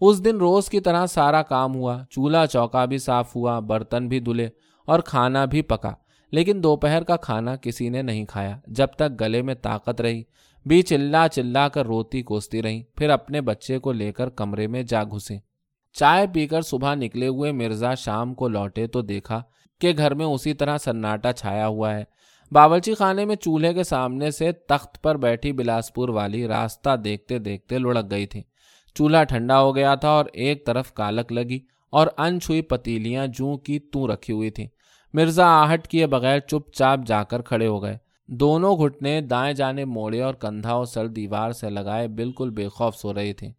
اس 0.00 0.24
دن 0.24 0.36
روز 0.36 0.68
کی 0.68 0.80
طرح 0.80 1.06
سارا 1.06 1.42
کام 1.42 1.74
ہوا، 1.74 1.98
چولہا 2.10 2.46
چوکا 2.46 2.84
بھی 2.84 2.98
صاف 2.98 3.36
ہوا، 3.36 3.58
برتن 3.58 4.08
بھی 4.08 4.20
دھلے۔ 4.20 4.48
اور 4.88 5.00
کھانا 5.00 5.44
بھی 5.44 5.62
پکا، 5.62 5.92
لیکن 6.32 6.62
دوپہر 6.62 7.02
کا 7.02 7.16
کھانا 7.16 7.56
کسی 7.56 7.88
نے 7.88 8.02
نہیں 8.02 8.24
کھایا۔ 8.24 8.58
جب 8.66 8.86
تک 8.96 9.20
گلے 9.20 9.42
میں 9.42 9.54
طاقت 9.54 10.00
رہی، 10.00 10.22
بھی 10.66 10.82
چلا 10.82 11.26
چلا 11.28 11.68
کر 11.68 11.86
روتی 11.86 12.22
کوستی 12.22 12.62
رہی، 12.62 12.82
پھر 12.96 13.10
اپنے 13.10 13.40
بچے 13.40 13.78
کو 13.78 13.92
لے 13.92 14.12
کر 14.12 14.28
کمرے 14.28 14.66
میں 14.66 14.82
جا 14.82 15.02
گھسے۔ 15.04 15.36
چائے 15.92 16.26
پی 16.34 16.46
کر 16.46 16.62
صبح 16.62 16.94
نکلے 16.94 17.28
ہوئے 17.28 17.52
مرزا 17.52 17.94
شام 17.94 18.34
کو 18.34 18.48
لوٹے 18.48 18.86
تو 18.86 19.00
دیکھا 19.02 19.42
کہ 19.80 19.92
گھر 19.98 20.14
میں 20.14 20.26
اسی 20.26 20.54
طرح 20.54 20.78
سناٹا 20.78 21.32
چھایا 21.32 21.66
ہوا 21.66 21.94
ہے۔ 21.94 22.04
باورچی 22.52 22.94
خانے 22.94 23.24
میں 23.24 23.36
چولہے 23.36 23.74
کے 23.74 23.82
سامنے 23.82 24.30
سے 24.30 24.52
تخت 24.52 25.02
پر 25.02 25.16
بیٹھی 25.16 25.52
بلاسپور 25.52 26.08
والی 26.08 26.46
راستہ 26.48 26.96
دیکھتے 26.96 27.38
دیکھتے 27.38 27.78
لڑک 27.78 28.10
گئی 28.10 28.26
تھی۔ 28.26 28.42
چولہا 28.96 29.24
ٹھنڈا 29.24 29.60
ہو 29.60 29.74
گیا 29.76 29.94
تھا 29.94 30.08
اور 30.08 30.24
ایک 30.32 30.66
طرف 30.66 30.92
کالک 30.92 31.32
لگی 31.32 31.58
اور 31.92 32.06
ان 32.18 32.40
چھوئی 32.40 32.62
پتیلیاں 32.62 33.26
جوں 33.26 33.56
کی 33.56 33.78
توں 33.78 34.08
رکھی 34.08 34.34
ہوئی 34.34 34.50
تھیں۔ 34.50 34.66
مرزا 35.12 35.46
آہٹ 35.46 35.88
کیے 35.88 36.06
بغیر 36.06 36.38
چپ 36.38 36.72
چاپ 36.72 36.98
جا 37.06 37.22
کر 37.22 37.42
کھڑے 37.42 37.66
ہو 37.66 37.82
گئے۔ 37.82 37.96
دونوں 38.26 38.76
گھٹنے 38.76 39.20
دائیں 39.20 39.52
جانے 39.52 39.84
موڑے 39.84 40.22
اور 40.22 40.34
کندھا 40.34 40.72
اور 40.72 40.84
سر 40.84 41.06
دیوار 41.06 41.52
سے 41.52 41.70
لگائے 41.70 42.08
بالکل 42.08 42.50
بے 42.50 42.68
خوف 42.68 42.96
سو 42.96 43.14
رہی 43.14 43.32
تھیں 43.32 43.52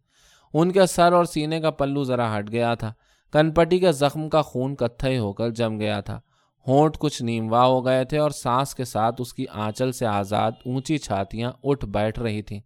ان 0.54 0.72
کے 0.72 0.86
سر 0.86 1.12
اور 1.12 1.24
سینے 1.24 1.60
کا 1.60 1.70
پلو 1.70 2.04
ذرا 2.04 2.38
ہٹ 2.38 2.52
گیا 2.52 2.74
تھا۔ 2.74 2.92
کنپٹی 3.32 3.78
کے 3.78 3.92
زخم 3.92 4.28
کا 4.28 4.42
خون 4.42 4.74
کتھئی 4.74 5.18
ہو 5.18 5.32
کر 5.32 5.50
جم 5.50 5.80
گیا 5.80 6.00
تھا۔ 6.00 6.20
ہونٹ 6.66 6.98
کچھ 6.98 7.22
نیموا 7.22 7.64
ہو 7.64 7.86
گئے 7.86 8.04
تھے 8.04 8.18
اور 8.18 8.30
سانس 8.30 8.74
کے 8.74 8.84
ساتھ 8.84 9.14
اس 9.18 9.34
کی 9.34 9.44
آنچل 9.52 9.92
سے 9.92 10.06
آزاد 10.06 10.52
اونچی 10.66 10.98
چھاتیاں 10.98 11.52
اٹھ 11.62 11.84
بیٹھ 11.84 12.20
رہی 12.20 12.42
تھیں۔ 12.42 12.60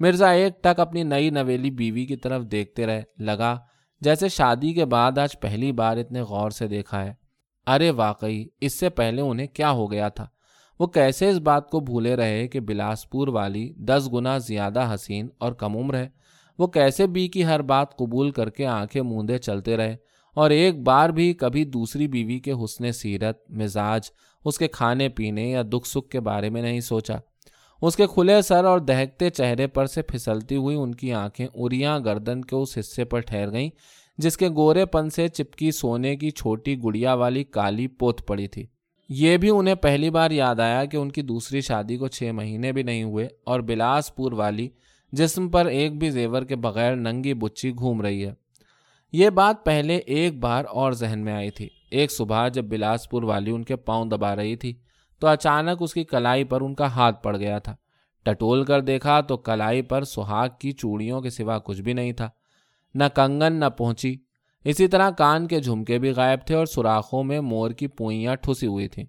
مرزا 0.00 0.30
ایک 0.30 0.62
ٹک 0.62 0.80
اپنی 0.80 1.02
نئی 1.02 1.30
نویلی 1.30 1.70
بیوی 1.70 2.06
کی 2.06 2.16
طرف 2.16 2.42
دیکھتے 2.42 2.86
رہے۔ 2.86 3.02
لگا 3.18 3.56
جیسے 4.00 4.28
شادی 4.28 4.72
کے 4.72 4.84
بعد 4.84 5.18
آج 5.18 5.40
پہلی 5.40 5.72
بار 5.72 5.96
اتنے 5.96 6.20
غور 6.20 6.50
سے 6.50 6.68
دیکھا 6.68 7.04
ہے۔ 7.04 7.25
ارے 7.66 7.90
واقعی، 7.90 8.44
اس 8.60 8.80
سے 8.80 8.88
پہلے 8.88 9.22
انہیں 9.22 9.46
کیا 9.46 9.70
ہو 9.70 9.92
گیا 9.92 10.08
تھا؟ 10.08 10.26
وہ 10.78 10.86
کیسے 10.86 11.28
اس 11.28 11.38
بات 11.38 11.70
کو 11.70 11.80
بھولے 11.80 12.16
رہے 12.16 12.48
کہ 12.48 12.60
بلاسپور 12.60 13.28
والی 13.28 13.72
دس 13.76 14.08
گنا 14.12 14.38
زیادہ 14.38 14.94
حسین 14.94 15.28
اور 15.38 15.52
کم 15.52 15.76
عمر 15.76 15.94
ہے؟ 15.94 16.08
وہ 16.58 16.66
کیسے 16.66 17.06
بی 17.06 17.28
کی 17.28 17.44
ہر 17.44 17.62
بات 17.62 17.96
قبول 17.96 18.30
کر 18.30 18.50
کے 18.50 18.66
آنکھیں 18.66 19.02
موندے 19.02 19.38
چلتے 19.38 19.76
رہے؟ 19.76 19.96
اور 20.34 20.50
ایک 20.50 20.82
بار 20.82 21.10
بھی 21.10 21.32
کبھی 21.32 21.64
دوسری 21.64 22.08
بیوی 22.08 22.38
کے 22.38 22.52
حسن 22.52 22.92
سیرت، 22.92 23.50
مزاج، 23.50 24.02
اس 24.44 24.58
کے 24.58 24.68
کھانے 24.68 25.08
پینے 25.08 25.50
یا 25.50 25.62
دکھ 25.72 25.88
سکھ 25.88 26.10
کے 26.10 26.20
بارے 26.20 26.50
میں 26.50 26.62
نہیں 26.62 26.80
سوچا۔ 26.80 27.14
اس 27.82 27.96
کے 27.96 28.06
کھلے 28.06 28.42
سر 28.42 28.64
اور 28.64 28.78
دہکتے 28.78 29.30
چہرے 29.30 29.66
پر 29.66 29.86
سے 29.86 30.02
پھسلتی 30.02 30.56
ہوئی 30.56 30.76
ان 30.76 30.94
کی 30.94 31.12
آنکھیں 31.12 31.46
اریاں 31.54 31.98
گردن 31.98 32.42
کے 32.42 32.56
اس 32.56 32.78
حصے 32.78 33.04
پر 33.04 33.20
ٹھہر 33.20 33.52
گئیں 33.52 33.70
جس 34.18 34.36
کے 34.36 34.48
گورے 34.48 34.86
پن 34.86 35.10
سے 35.10 35.28
چپکی 35.28 35.70
سونے 35.70 36.16
کی 36.16 36.30
چھوٹی 36.30 36.82
گڑیا 36.84 37.14
والی 37.14 37.44
کالی 37.44 37.86
پوت 37.86 38.26
پڑی 38.26 38.48
تھی۔ 38.48 38.66
یہ 39.08 39.36
بھی 39.36 39.50
انہیں 39.50 39.74
پہلی 39.74 40.10
بار 40.10 40.30
یاد 40.30 40.60
آیا 40.60 40.84
کہ 40.84 40.96
ان 40.96 41.10
کی 41.10 41.22
دوسری 41.22 41.60
شادی 41.60 41.96
کو 41.96 42.08
چھ 42.08 42.30
مہینے 42.34 42.72
بھی 42.72 42.82
نہیں 42.82 43.02
ہوئے 43.02 43.28
اور 43.44 43.60
بلاس 43.60 44.16
پور 44.16 44.32
والی 44.32 44.68
جسم 45.12 45.48
پر 45.48 45.66
ایک 45.66 45.98
بھی 45.98 46.10
زیور 46.10 46.42
کے 46.42 46.56
بغیر 46.56 46.96
ننگی 46.96 47.34
بچی 47.34 47.70
گھوم 47.70 48.02
رہی 48.02 48.26
ہے۔ 48.26 48.32
یہ 49.12 49.30
بات 49.30 49.64
پہلے 49.64 49.96
ایک 49.96 50.38
بار 50.38 50.64
اور 50.64 50.92
ذہن 50.92 51.18
میں 51.18 51.32
آئی 51.32 51.50
تھی۔ 51.50 51.68
ایک 51.90 52.12
صبح 52.12 52.48
جب 52.48 52.64
بلاس 52.64 53.10
پور 53.10 53.22
والی 53.22 53.50
ان 53.50 53.62
کے 53.62 53.76
پاؤں 53.76 54.04
دبا 54.04 54.36
رہی 54.36 54.56
تھی 54.56 54.74
تو 55.18 55.26
اچانک 55.26 55.82
اس 55.82 55.94
کی 55.94 56.04
کلائی 56.04 56.44
پر 56.44 56.60
ان 56.60 56.74
کا 56.74 56.86
ہاتھ 56.86 57.22
پڑ 57.22 57.36
گیا 57.36 57.58
تھا۔ 57.58 57.76
ٹٹول 58.22 58.64
کر 58.64 58.80
دیکھا 58.80 59.20
تو 59.20 59.36
کلائی 59.36 59.82
پر 59.82 60.04
سہاگ 60.04 60.48
کی 60.58 60.72
چوڑیوں 60.72 61.20
کے 61.20 61.30
سوا 61.30 61.58
کچھ 61.58 61.82
بھی 61.82 61.92
نہیں 61.92 62.12
تھا۔ 62.12 62.30
نہ 62.96 63.04
کنگن 63.14 63.52
نہ 63.52 63.64
پہنچی 63.64 64.16
اسی 64.64 64.88
طرح 64.88 65.10
کان 65.10 65.46
کے 65.46 65.60
جھمکے 65.60 65.98
بھی 65.98 66.10
غائب 66.10 66.38
تھے 66.46 66.54
اور 66.54 66.66
سوراخوں 66.66 67.24
میں 67.24 67.40
مور 67.40 67.70
کی 67.70 67.86
پوئیاں 67.86 68.36
ٹھسی 68.36 68.66
ہوئی 68.66 68.88
تھیں۔ 68.88 69.04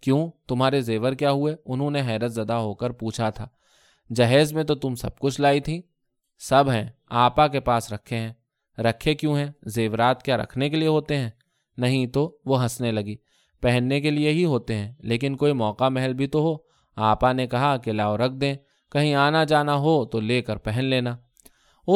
کیوں؟ 0.00 0.30
تمہارے 0.48 0.80
زیور 0.80 1.12
کیا 1.12 1.30
ہوئے؟ 1.30 1.56
انہوں 1.66 1.90
نے 1.90 2.02
حیرت 2.02 2.32
زدہ 2.32 2.52
ہو 2.52 2.74
کر 2.74 2.90
پوچھا 2.90 3.30
تھا۔ 3.30 3.48
جہیز 4.14 4.52
میں 4.52 4.64
تو 4.64 4.74
تم 4.74 4.94
سب 4.94 5.18
کچھ 5.18 5.40
لائی 5.40 5.60
تھی۔ 5.60 5.82
سب 6.38 6.64
ہیں، 6.72 6.88
آپا 7.10 7.48
کے 7.48 7.60
پاس 7.60 7.92
رکھے 7.92 8.16
ہیں۔ 8.16 8.32
رکھے 8.78 9.14
کیوں 9.14 9.36
ہیں؟ 9.36 9.46
زیورات 9.66 10.22
کیا 10.22 10.36
رکھنے 10.36 10.70
کے 10.70 10.76
لیے 10.76 10.88
ہوتے 10.88 11.16
ہیں؟ 11.16 11.30
نہیں 11.76 12.06
تو 12.06 12.38
وہ 12.44 12.62
ہنسنے 12.62 12.92
لگی۔ 12.92 13.16
پہننے 13.60 14.00
کے 14.00 14.10
لیے 14.10 14.30
ہی 14.30 14.44
ہوتے 14.44 14.76
ہیں، 14.76 14.92
لیکن 14.98 15.36
کوئی 15.36 15.52
موقع 15.52 15.88
محل 15.88 16.14
بھی 16.14 16.26
تو 16.26 16.40
ہو۔ 16.42 16.56
آپا 16.96 17.32
نے 17.32 17.46
کہا 17.46 17.76
کہ 17.76 17.92
لاؤ 17.92 18.16
رکھ 18.16 18.34
دیں، 18.34 18.54
کہیں 18.92 19.14
آنا 19.14 19.44
جانا 19.44 19.74
ہو 19.74 20.04
تو 20.04 20.20
لے 20.20 20.42
کر 20.42 20.56
پہن 20.56 20.84
لینا۔ 20.84 21.16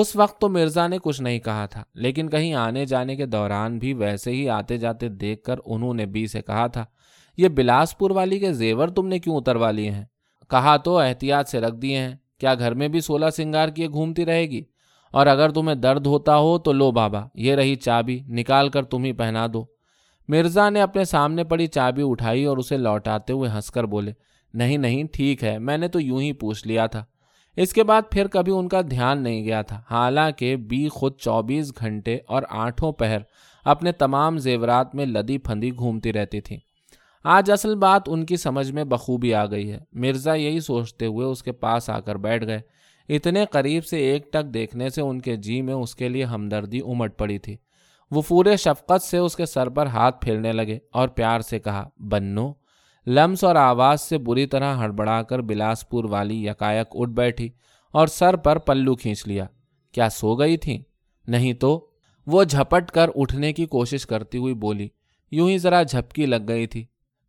اس 0.00 0.16
وقت 0.16 0.40
تو 0.40 0.48
مرزا 0.48 0.86
نے 0.86 0.98
کچھ 1.02 1.20
نہیں 1.22 1.38
کہا 1.38 1.66
تھا، 1.66 1.82
لیکن 1.94 2.28
کہیں 2.28 2.54
آنے 2.54 2.84
جانے 2.84 3.16
کے 3.16 3.26
دوران 3.26 3.78
بھی 3.78 3.92
ویسے 3.94 4.30
ہی 4.30 4.48
آتے 4.48 4.76
جاتے 4.76 5.08
دیکھ 5.08 5.42
کر 5.42 5.56
انہوں 5.64 5.94
نے 5.94 6.06
بی 6.06 6.26
سے 6.26 6.42
کہا 6.42 6.66
تھا، 6.66 6.84
یہ 7.38 7.48
بلاسپور 7.48 8.10
والی 8.10 8.38
کے 8.38 8.52
زیور 8.52 8.88
تم 8.88 9.08
نے 9.08 9.18
کیوں 9.18 9.36
اتروا 9.36 9.70
لیے 9.70 9.90
ہیں؟ 9.90 10.04
کہا 10.50 10.76
تو 10.76 10.98
احتیاط 10.98 11.48
سے 11.48 11.60
رکھ 11.60 11.74
دیے 11.74 11.98
ہیں، 11.98 12.14
کیا 12.40 12.54
گھر 12.54 12.74
میں 12.74 12.88
بھی 12.88 13.00
سولہ 13.00 13.30
سنگار 13.30 13.68
کیے 13.68 13.88
گھومتی 13.88 14.26
رہے 14.26 14.42
گی؟ 14.42 14.62
اور 15.14 15.26
اگر 15.26 15.50
تمہیں 15.50 15.74
درد 15.74 16.06
ہوتا 16.06 16.36
ہو 16.36 16.58
تو 16.58 16.72
لو 16.72 16.90
بابا، 16.90 17.20
یہ 17.34 17.54
رہی 17.54 17.74
چابی، 17.74 18.20
نکال 18.28 18.68
کر 18.68 18.84
تم 18.84 19.04
ہی 19.04 19.12
پہنا 19.12 19.46
دو۔ 19.52 19.64
مرزا 20.28 20.68
نے 20.70 20.80
اپنے 20.80 21.04
سامنے 21.04 21.44
پڑی 21.44 21.66
چابی 21.66 22.02
اٹھائی 22.04 22.44
اور 22.44 22.58
اسے 22.58 22.76
لوٹاتے 22.76 23.32
ہوئے 23.32 23.50
ہنس 23.50 23.70
کر 23.70 23.84
بولے، 23.84 24.12
نہیں 24.54 24.78
نہیں، 24.78 25.04
ٹھیک 25.12 25.44
ہے، 25.44 25.58
میں 25.58 25.78
نے 25.78 25.88
تو 25.88 26.00
یوں 26.00 26.20
ہی 26.20 26.32
پوچھ 26.32 26.66
لیا 26.66 26.86
تھا۔ 26.86 27.04
اس 27.56 27.72
کے 27.72 27.84
بعد 27.84 28.02
پھر 28.10 28.26
کبھی 28.26 28.52
ان 28.52 28.68
کا 28.68 28.80
دھیان 28.90 29.22
نہیں 29.22 29.44
گیا 29.44 29.62
تھا۔ 29.62 29.80
حالانکہ 29.90 30.56
بی 30.56 30.88
خود 30.88 31.16
چوبیس 31.16 31.72
گھنٹے 31.78 32.18
اور 32.26 32.42
آٹھوں 32.50 32.92
پہر 32.92 33.18
اپنے 33.64 33.92
تمام 33.92 34.38
زیورات 34.38 34.94
میں 34.94 35.06
لدی 35.06 35.38
پھندی 35.38 35.70
گھومتی 35.76 36.12
رہتی 36.12 36.40
تھی۔ 36.40 36.56
آج 37.24 37.50
اصل 37.50 37.76
بات 37.76 38.02
ان 38.06 38.26
کی 38.26 38.36
سمجھ 38.36 38.72
میں 38.72 38.84
بخوبی 38.84 39.34
آ 39.34 39.46
گئی 39.46 39.72
ہے۔ 39.72 39.78
مرزا 39.92 40.34
یہی 40.34 40.60
سوچتے 40.60 41.06
ہوئے 41.06 41.26
اس 41.26 41.42
کے 41.42 41.52
پاس 41.52 41.90
آ 41.90 42.00
کر 42.00 42.16
بیٹھ 42.16 42.46
گئے۔ 42.46 42.60
اتنے 43.08 43.44
قریب 43.50 43.84
سے 43.84 43.96
ایک 43.96 44.32
ٹک 44.32 44.54
دیکھنے 44.54 44.88
سے 44.88 45.02
ان 45.02 45.20
کے 45.20 45.36
جی 45.36 45.62
میں 45.62 45.74
اس 45.74 45.94
کے 45.94 46.08
لیے 46.08 46.24
ہمدردی 46.24 46.78
امٹ 46.78 47.18
پڑی 47.18 47.38
تھی۔ 47.38 47.56
وہ 48.10 48.22
پورے 48.28 48.56
شفقت 48.56 49.02
سے 49.02 49.18
اس 49.18 49.36
کے 49.36 49.46
سر 49.46 49.68
پر 49.68 49.86
ہاتھ 49.86 50.24
پھیرنے 50.24 50.52
لگے 50.52 50.78
اور 50.92 51.08
پیار 51.08 51.40
سے 51.40 51.58
کہا، 51.58 51.88
بنو 52.10 52.52
لمس 53.06 53.44
اور 53.44 53.56
آواز 53.56 54.00
سے 54.00 54.18
بری 54.18 54.46
طرح 54.46 54.76
ہڑبڑا 54.76 55.22
کر 55.22 55.38
بلاسپور 55.38 56.04
والی 56.04 56.46
یکایک 56.46 56.86
اٹھ 56.94 57.10
بیٹھی 57.10 57.48
اور 57.92 58.06
سر 58.06 58.36
پر 58.36 58.58
پلو 58.58 58.94
کھینچ 58.94 59.26
لیا۔ 59.26 59.46
کیا 59.92 60.08
سو 60.08 60.34
گئی 60.34 60.56
تھی 60.56 60.82
نہیں 61.28 61.52
تو؟ 61.52 61.86
وہ 62.26 62.44
جھپٹ 62.44 62.90
کر 62.90 63.10
اٹھنے 63.14 63.52
کی 63.52 63.66
کوشش 63.66 64.06
کرتی 64.06 64.38
ہوئی 64.38 64.54
بولی، 64.54 64.88
یوں 65.30 65.50
ہی 65.50 65.58
ذرا 65.58 65.82
جھپکی 65.82 66.26
لگ 66.26 66.36
گئی 66.48 66.66
تھی۔ 66.66 66.84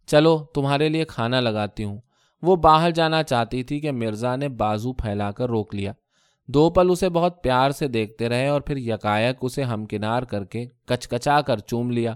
چلو، 0.05 0.45
تمہارے 0.53 0.89
لیے 0.89 1.05
کھانا 1.05 1.39
لگاتی 1.39 1.83
ہوں۔ 1.83 2.01
وہ 2.41 2.55
باہر 2.55 2.91
جانا 2.91 3.23
چاہتی 3.23 3.63
تھی 3.63 3.79
کہ 3.79 3.91
مرزا 3.91 4.35
نے 4.35 4.49
بازو 4.49 4.93
پھیلا 4.93 5.31
کر 5.31 5.49
روک 5.49 5.75
لیا۔ 5.75 5.91
دو 6.47 6.69
پل 6.69 6.88
اسے 6.91 7.09
بہت 7.09 7.43
پیار 7.43 7.71
سے 7.71 7.88
دیکھتے 7.88 8.29
رہے 8.29 8.47
اور 8.47 8.61
پھر 8.61 8.77
یکایک 8.77 9.35
اسے 9.41 9.63
ہمکنار 9.63 10.23
کر 10.23 10.45
کے 10.45 10.65
کچکچا 10.85 11.41
کر 11.41 11.57
چوم 11.57 11.91
لیا۔ 11.91 12.13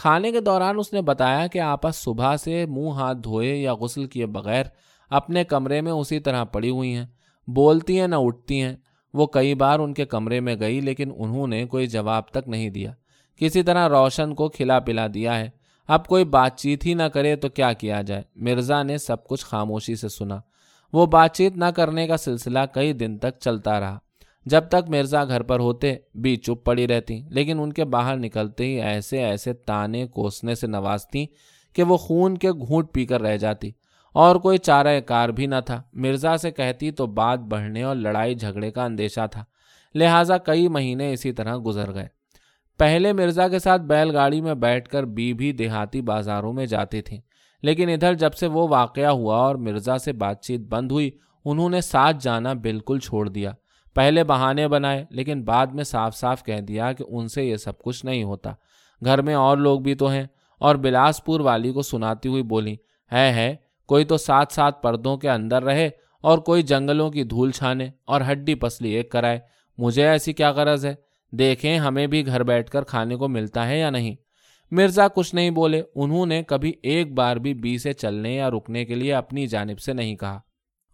کھانے 0.00 0.32
کے 0.32 0.40
دوران 0.40 0.74
اس 0.78 0.92
نے 0.92 1.02
بتایا 1.02 1.46
کہ 1.46 1.58
آپس 1.60 1.96
صبح 1.96 2.36
سے 2.36 2.66
منہ 2.66 2.88
ہاتھ 2.88 3.18
دھوئے 3.18 3.56
یا 3.56 3.74
غسل 3.74 4.04
کیے 4.04 4.26
بغیر 4.26 4.64
اپنے 5.10 5.44
کمرے 5.44 5.80
میں 5.80 5.92
اسی 5.92 6.20
طرح 6.20 6.44
پڑی 6.44 6.70
ہوئی 6.70 6.94
ہیں۔ 6.94 7.06
بولتی 7.46 8.00
ہیں 8.00 8.06
نہ 8.06 8.14
اٹھتی 8.14 8.62
ہیں۔ 8.62 8.76
وہ 9.14 9.26
کئی 9.26 9.54
بار 9.54 9.78
ان 9.78 9.94
کے 9.94 10.04
کمرے 10.04 10.40
میں 10.40 10.56
گئی 10.60 10.80
لیکن 10.80 11.12
انہوں 11.16 11.46
نے 11.46 11.66
کوئی 11.66 11.86
جواب 11.86 12.28
تک 12.28 12.48
نہیں 12.48 12.70
دیا۔ 12.70 12.92
کسی 13.36 13.62
طرح 13.62 13.88
روشن 13.88 14.34
کو 14.34 14.48
کھلا 14.48 14.78
پلا 14.78 15.06
دیا 15.14 15.38
ہے۔ 15.38 15.50
اب 15.88 16.06
کوئی 16.06 16.24
بات 16.24 16.56
چیت 16.56 16.86
ہی 16.86 16.94
نہ 16.94 17.02
کرے 17.02 17.36
تو 17.36 17.48
کیا 17.48 17.72
کیا 17.72 18.02
جائے؟ 18.02 18.22
مرزا 18.36 18.82
نے 18.82 18.98
سب 18.98 19.24
کچھ 19.24 19.44
خاموشی 19.44 19.94
سے 19.94 20.08
سنا۔ 20.08 20.40
وہ 20.92 21.06
بات 21.06 21.34
چیت 21.34 21.56
نہ 21.56 21.64
کرنے 21.64 22.06
کا 22.06 22.16
سلسلہ 22.16 22.58
کئی 22.74 22.92
دن 22.92 23.18
تک 23.18 23.38
چلتا 23.40 23.80
رہا۔ 23.80 23.98
جب 24.46 24.64
تک 24.68 24.88
مرزا 24.88 25.24
گھر 25.24 25.42
پر 25.42 25.60
ہوتے، 25.60 25.94
بھی 26.14 26.36
چپ 26.36 26.64
پڑی 26.64 26.88
رہتی، 26.88 27.20
لیکن 27.28 27.60
ان 27.60 27.72
کے 27.72 27.84
باہر 27.84 28.16
نکلتے 28.16 28.64
ہی 28.64 28.80
ایسے 28.80 29.24
ایسے 29.24 29.52
تانے 29.52 30.06
کوسنے 30.06 30.54
سے 30.54 30.66
نوازتی 30.66 31.26
کہ 31.72 31.82
وہ 31.82 31.96
خون 31.96 32.38
کے 32.38 32.52
گھونٹ 32.52 32.92
پی 32.92 33.06
کر 33.06 33.22
رہ 33.22 33.36
جاتی۔ 33.36 33.70
اور 34.14 34.36
کوئی 34.36 34.58
چارہ 34.58 35.00
کار 35.00 35.28
بھی 35.28 35.46
نہ 35.46 35.54
تھا۔ 35.66 35.82
مرزا 35.92 36.36
سے 36.36 36.50
کہتی 36.50 36.90
تو 36.90 37.06
بات 37.06 37.38
بڑھنے 37.38 37.82
اور 37.82 37.96
لڑائی 37.96 38.34
جھگڑے 38.34 38.70
کا 38.70 38.84
اندیشہ 38.84 39.26
تھا۔ 39.30 39.44
لہٰذا 39.94 40.38
کئی 40.38 40.68
مہینے 40.68 41.12
اسی 41.12 41.32
طرح 41.32 41.56
گزر 41.66 41.94
گئے۔ 41.94 42.06
پہلے 42.78 43.12
مرزا 43.12 43.48
کے 43.48 43.58
ساتھ 43.58 43.82
بیل 43.82 44.16
گاڑی 44.16 44.40
میں 44.40 44.54
بیٹھ 44.54 44.88
کر 44.88 45.04
بی 45.04 45.32
بھی 45.32 45.52
دیہاتی 45.52 46.02
بازاروں 46.02 46.52
میں 46.52 46.66
جاتی 46.66 47.02
تھیں 47.02 47.20
لیکن 47.62 47.88
ادھر 47.88 48.14
جب 48.14 48.34
سے 48.34 48.46
وہ 48.46 48.68
واقعہ 48.68 49.10
ہوا 49.10 49.36
اور 49.36 49.54
مرزا 49.54 49.98
سے 49.98 50.12
بات 50.12 50.42
چیت 50.42 50.60
بند 50.60 50.92
ہوئی، 50.92 51.10
انہوں 51.44 51.70
نے 51.70 51.80
ساتھ 51.80 52.16
جانا 52.20 52.52
بالکل 52.52 52.98
چھوڑ 52.98 53.28
دیا۔ 53.28 53.52
پہلے 53.94 54.24
بہانے 54.24 54.68
بنائے، 54.68 55.04
لیکن 55.10 55.44
بعد 55.44 55.66
میں 55.66 55.84
صاف 55.84 56.16
صاف 56.16 56.44
کہہ 56.44 56.60
دیا 56.60 56.92
کہ 56.92 57.04
ان 57.08 57.28
سے 57.28 57.44
یہ 57.44 57.56
سب 57.56 57.78
کچھ 57.78 58.04
نہیں 58.04 58.22
ہوتا۔ 58.22 58.52
گھر 59.04 59.22
میں 59.22 59.34
اور 59.34 59.56
لوگ 59.56 59.80
بھی 59.80 59.94
تو 59.94 60.08
ہیں۔ 60.08 60.26
اور 60.58 60.74
بلاسپور 60.74 61.40
والی 61.40 61.72
کو 61.72 61.82
سناتی 61.82 62.28
ہوئی 62.28 62.42
بولی، 62.42 62.76
ہے 63.12 63.32
ہے، 63.32 63.56
کوئی 63.86 64.04
تو 64.04 64.16
ساتھ 64.16 64.52
ساتھ 64.52 64.82
پردوں 64.82 65.16
کے 65.16 65.30
اندر 65.30 65.62
رہے 65.62 65.90
اور 66.22 66.38
کوئی 66.38 66.62
جنگلوں 66.62 67.10
کی 67.10 67.24
دھول 67.24 67.50
چھانے 67.50 67.88
اور 68.04 68.20
ہڈی 68.30 68.54
پسلی 68.54 68.90
ایک 68.90 69.10
کرائے۔ 69.10 69.40
مجھے 69.78 70.08
ایسی 70.08 70.32
کیا 70.32 70.50
غرض 70.50 70.86
ہے؟ 70.86 70.94
دیکھیں 71.32 71.78
ہمیں 71.78 72.06
بھی 72.06 72.26
گھر 72.26 72.42
بیٹھ 72.42 72.70
کر 72.70 72.82
کھانے 72.82 73.16
کو 73.16 73.28
ملتا 73.28 73.68
ہے 73.68 73.78
یا 73.78 73.90
نہیں۔ 73.90 74.16
مرزا 74.70 75.08
کچھ 75.08 75.34
نہیں 75.34 75.50
بولے، 75.50 75.82
انہوں 75.94 76.26
نے 76.26 76.42
کبھی 76.42 76.72
ایک 76.82 77.14
بار 77.14 77.36
بھی 77.36 77.54
بی 77.54 77.78
سے 77.78 77.92
چلنے 77.92 78.34
یا 78.34 78.50
رکنے 78.50 78.84
کے 78.84 78.94
لیے 78.94 79.14
اپنی 79.14 79.46
جانب 79.46 79.80
سے 79.80 79.92
نہیں 79.92 80.16
کہا۔ 80.16 80.40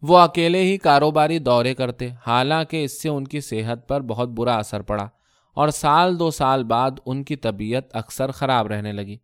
وہ 0.09 0.19
اکیلے 0.19 0.63
ہی 0.63 0.79
کاروباری 0.79 1.39
دورے 1.39 1.75
کرتے، 1.75 2.09
حالانکہ 2.27 2.85
اس 2.85 3.03
سے 3.03 3.09
ان 3.09 3.25
کی 3.25 3.41
صحت 3.41 3.89
پر 3.89 4.01
بہت 4.01 4.29
برا 4.29 4.55
اثر 4.55 4.83
پڑا 4.83 5.09
اور 5.55 5.69
سال 5.69 6.19
دو 6.19 6.31
سال 6.31 6.65
بعد 6.65 6.91
ان 7.07 7.25
کی 7.25 7.37
طبیعت 7.37 7.97
اکثر 7.97 8.31
خراب 8.31 8.67
رہنے 8.67 8.93
لگی۔ 8.93 9.17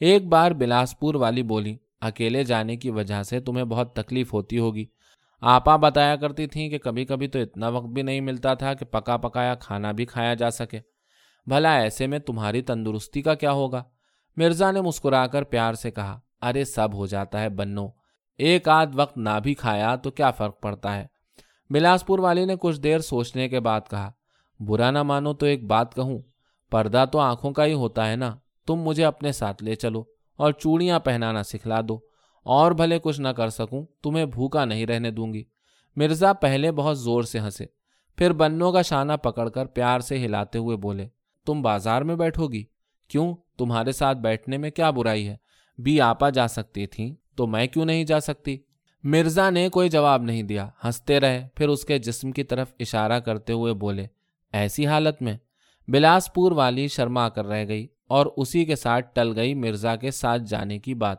ایک 0.00 0.26
بار 0.26 0.50
بلاسپور 0.50 1.14
والی 1.14 1.42
بولی، 1.42 1.76
اکیلے 2.00 2.44
جانے 2.44 2.76
کی 2.76 2.90
وجہ 2.90 3.22
سے 3.22 3.40
تمہیں 3.40 3.64
بہت 3.64 3.94
تکلیف 3.94 4.32
ہوتی 4.32 4.58
ہوگی۔ 4.58 4.86
آپا 5.40 5.76
بتایا 5.76 6.16
کرتی 6.16 6.46
تھیں 6.46 6.68
کہ 6.68 6.78
کبھی 6.78 7.04
کبھی 7.04 7.28
تو 7.28 7.38
اتنا 7.38 7.68
وقت 7.68 7.86
بھی 7.86 8.02
نہیں 8.02 8.20
ملتا 8.20 8.54
تھا 8.54 8.74
کہ 8.74 8.84
پکا 8.84 9.16
پکایا 9.16 9.54
کھانا 9.54 9.92
بھی 9.92 10.04
کھایا 10.04 10.34
جا 10.34 10.50
سکے۔ 10.50 10.80
بھلا 11.46 11.74
ایسے 11.74 12.06
میں 12.06 12.18
تمہاری 12.18 12.62
تندرستی 12.62 13.22
کا 13.22 13.34
کیا 13.34 13.52
ہوگا؟ 13.52 13.82
مرزا 14.36 14.70
نے 14.70 14.80
مسکرا 14.80 15.26
کر 15.26 15.42
پیار 15.42 15.74
سے 15.74 15.90
کہا، 15.90 16.20
ارے 16.42 16.64
سب 16.64 16.88
ہو 16.94 17.06
جاتا 17.06 17.40
ہے 17.40 17.48
بنو 17.48 17.88
ایک 18.38 18.68
آدھ 18.68 18.96
وقت 18.96 19.16
نہ 19.18 19.38
بھی 19.42 19.54
کھایا 19.54 19.94
تو 19.96 20.10
کیا 20.10 20.30
فرق 20.30 20.60
پڑتا 20.60 20.96
ہے؟ 20.96 21.06
بلاسپور 21.70 22.18
والی 22.18 22.44
نے 22.44 22.54
کچھ 22.60 22.80
دیر 22.80 22.98
سوچنے 22.98 23.48
کے 23.48 23.60
بعد 23.60 23.80
کہا، 23.90 24.10
برا 24.60 24.90
نہ 24.90 25.02
مانو 25.02 25.32
تو 25.34 25.46
ایک 25.46 25.64
بات 25.66 25.94
کہوں، 25.94 26.18
پردہ 26.72 27.04
تو 27.12 27.18
آنکھوں 27.18 27.52
کا 27.52 27.66
ہی 27.66 27.72
ہوتا 27.72 28.08
ہے 28.10 28.16
نا، 28.16 28.34
تم 28.66 28.82
مجھے 28.82 29.04
اپنے 29.04 29.32
ساتھ 29.32 29.62
لے 29.64 29.74
چلو 29.74 30.02
اور 30.38 30.52
چوڑیاں 30.52 30.98
پہنانا 30.98 31.42
سکھلا 31.42 31.80
دو، 31.88 31.98
اور 32.46 32.72
بھلے 32.72 32.98
کچھ 32.98 33.20
نہ 33.20 33.28
کر 33.28 33.48
سکوں، 33.48 33.84
تمہیں 34.02 34.24
بھوکا 34.26 34.64
نہیں 34.64 34.86
رہنے 34.86 35.10
دوں 35.10 35.32
گی۔ 35.34 35.44
مرزا 35.96 36.32
پہلے 36.32 36.72
بہت 36.72 36.98
زور 36.98 37.22
سے 37.22 37.38
ہنسے، 37.38 37.66
پھر 38.18 38.32
بنوں 38.32 38.72
کا 38.72 38.82
شانہ 38.82 39.12
پکڑ 39.12 39.48
کر 39.48 39.66
پیار 39.66 40.00
سے 40.00 40.24
ہلاتے 40.24 40.58
ہوئے 40.58 40.76
بولے، 40.76 41.08
تم 41.46 41.62
بازار 41.62 42.02
میں 42.02 42.16
بیٹھو 42.16 42.48
گی؟ 42.48 42.64
کیوں؟ 43.10 43.34
تمہارے 43.58 43.92
ساتھ 43.92 44.18
بیٹھنے 44.18 44.58
میں 44.58 44.70
کیا 44.70 44.90
برائی 44.90 45.28
ہے؟ 45.28 45.36
بی 45.78 46.00
آپا 46.00 46.30
جا 46.30 46.46
سکتی 46.48 46.86
تھی 46.86 47.14
تو 47.36 47.46
میں 47.46 47.66
کیوں 47.66 47.84
نہیں 47.84 48.04
جا 48.04 48.20
سکتی؟ 48.20 48.58
مرزا 49.04 49.50
نے 49.50 49.68
کوئی 49.68 49.88
جواب 49.88 50.22
نہیں 50.22 50.42
دیا۔ 50.42 50.68
ہنستے 50.84 51.20
رہے، 51.20 51.48
پھر 51.54 51.68
اس 51.68 51.84
کے 51.84 51.98
جسم 51.98 52.32
کی 52.32 52.42
طرف 52.42 52.74
اشارہ 52.80 53.20
کرتے 53.20 53.52
ہوئے 53.52 53.72
بولے، 53.72 54.06
ایسی 54.52 54.86
حالت 54.86 55.22
میں؟ 55.22 55.32
بلاسپور 55.88 56.52
والی 56.52 56.88
شرما 56.88 57.28
کر 57.28 57.46
رہ 57.46 57.68
گئی 57.68 57.86
اور 58.08 58.26
اسی 58.36 58.64
کے 58.64 58.76
ساتھ 58.76 59.06
ٹل 59.14 59.32
گئی 59.36 59.54
مرزا 59.54 59.96
کے 59.96 60.10
ساتھ 60.10 60.42
جانے 60.42 60.78
کی 60.78 60.94
بات۔ 60.94 61.18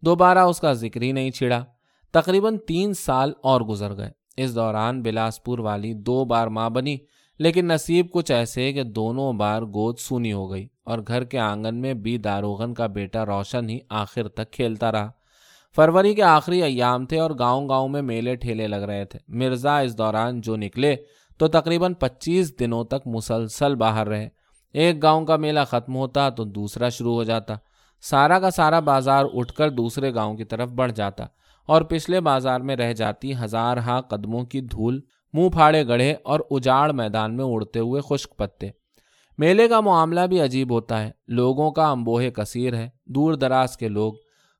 دوبارہ 0.00 0.38
اس 0.38 0.60
کا 0.60 0.72
ذکر 0.72 1.02
ہی 1.02 1.12
نہیں 1.12 1.30
چھڑا۔ 1.30 1.64
تقریباً 2.12 2.58
تین 2.58 2.94
سال 2.94 3.32
اور 3.42 3.60
گزر 3.60 3.96
گئے۔ 3.96 4.10
اس 4.36 4.54
دوران 4.54 5.02
بلاسپور 5.02 5.58
والی 5.58 5.94
دو 5.94 6.24
بار 6.24 6.46
ماں 6.46 6.70
بنی، 6.70 6.96
لیکن 7.38 7.66
نصیب 7.66 8.12
کچھ 8.12 8.32
ایسے 8.32 8.72
کہ 8.72 8.82
دونوں 8.82 9.32
بار 9.32 9.62
گود 9.62 9.98
سونی 9.98 10.32
ہو 10.32 10.50
گئی 10.50 10.68
اور 10.84 10.98
گھر 11.08 11.24
کے 11.24 11.38
آنگن 11.38 11.74
میں 11.74 11.94
بی 11.94 12.18
داروغن 12.18 12.74
کا 12.74 12.86
بیٹا 12.86 13.26
روشن 13.26 13.70
ہی 13.70 13.78
آخر 13.88 14.28
تک 14.28 14.52
کھیلتا 14.52 14.92
رہا۔ 14.92 15.10
فروری 15.76 16.14
کے 16.14 16.22
آخری 16.22 16.62
ایام 16.62 17.06
تھے 17.06 17.20
اور 17.20 17.30
گاؤں 17.38 17.68
گاؤں 17.68 17.88
میں 17.88 18.02
میلے 18.02 18.36
ٹھیلے 18.36 18.66
لگ 18.66 18.76
رہے 18.76 19.04
تھے۔ 19.04 19.18
مرزا 19.28 19.78
اس 19.78 19.98
دوران 19.98 20.40
جو 20.40 20.56
نکلے 20.56 20.96
تو 21.38 21.48
تقریباً 21.48 21.94
پچیس 21.94 22.60
دنوں 22.60 22.84
تک 22.84 23.06
مسلسل 23.06 23.74
باہر 23.74 24.08
رہے۔ 24.08 24.28
ایک 24.72 25.02
گاؤں 25.02 25.24
کا 25.24 25.36
میلہ 25.36 25.60
ختم 25.66 25.96
ہوتا 25.96 26.28
تو 26.28 26.44
دوسرا 26.44 26.88
شروع 26.88 27.14
ہو 27.14 27.24
جاتا۔ 27.24 27.54
سارا 28.00 28.38
کا 28.38 28.50
سارا 28.50 28.80
بازار 28.80 29.24
اٹھ 29.34 29.52
کر 29.52 29.70
دوسرے 29.70 30.14
گاؤں 30.14 30.36
کی 30.36 30.44
طرف 30.44 30.68
بڑھ 30.68 30.92
جاتا 30.92 31.24
اور 31.66 31.82
پچھلے 31.82 32.20
بازار 32.20 32.60
میں 32.60 32.76
رہ 32.76 32.92
جاتی 32.92 33.32
ہزار 33.44 33.76
ہا 33.76 34.00
قدموں 34.00 34.44
کی 34.44 34.60
دھول، 34.60 35.00
منہ 35.32 35.48
پھاڑے 35.48 35.88
گڑھے 35.88 36.14
اور 36.24 36.40
اجاڑ 36.50 36.92
میدان 36.92 37.36
میں 37.36 37.44
اڑتے 37.44 37.78
ہوئے 37.78 38.00
خشک 38.00 38.36
پتے۔ 38.36 38.68
میلے 39.38 39.68
کا 39.68 39.80
معاملہ 39.80 40.20
بھی 40.20 40.40
عجیب 40.40 40.72
ہوتا 40.72 41.02
ہے۔ 41.02 41.10
لوگوں 41.28 41.70
کا 41.70 41.90
امبوہ 41.90 42.22
کثیر 42.28 42.74
ہے۔ 42.74 42.88
دور 43.06 43.34
دراز 43.34 43.76
کے 43.76 43.88
لوگ 43.88 44.12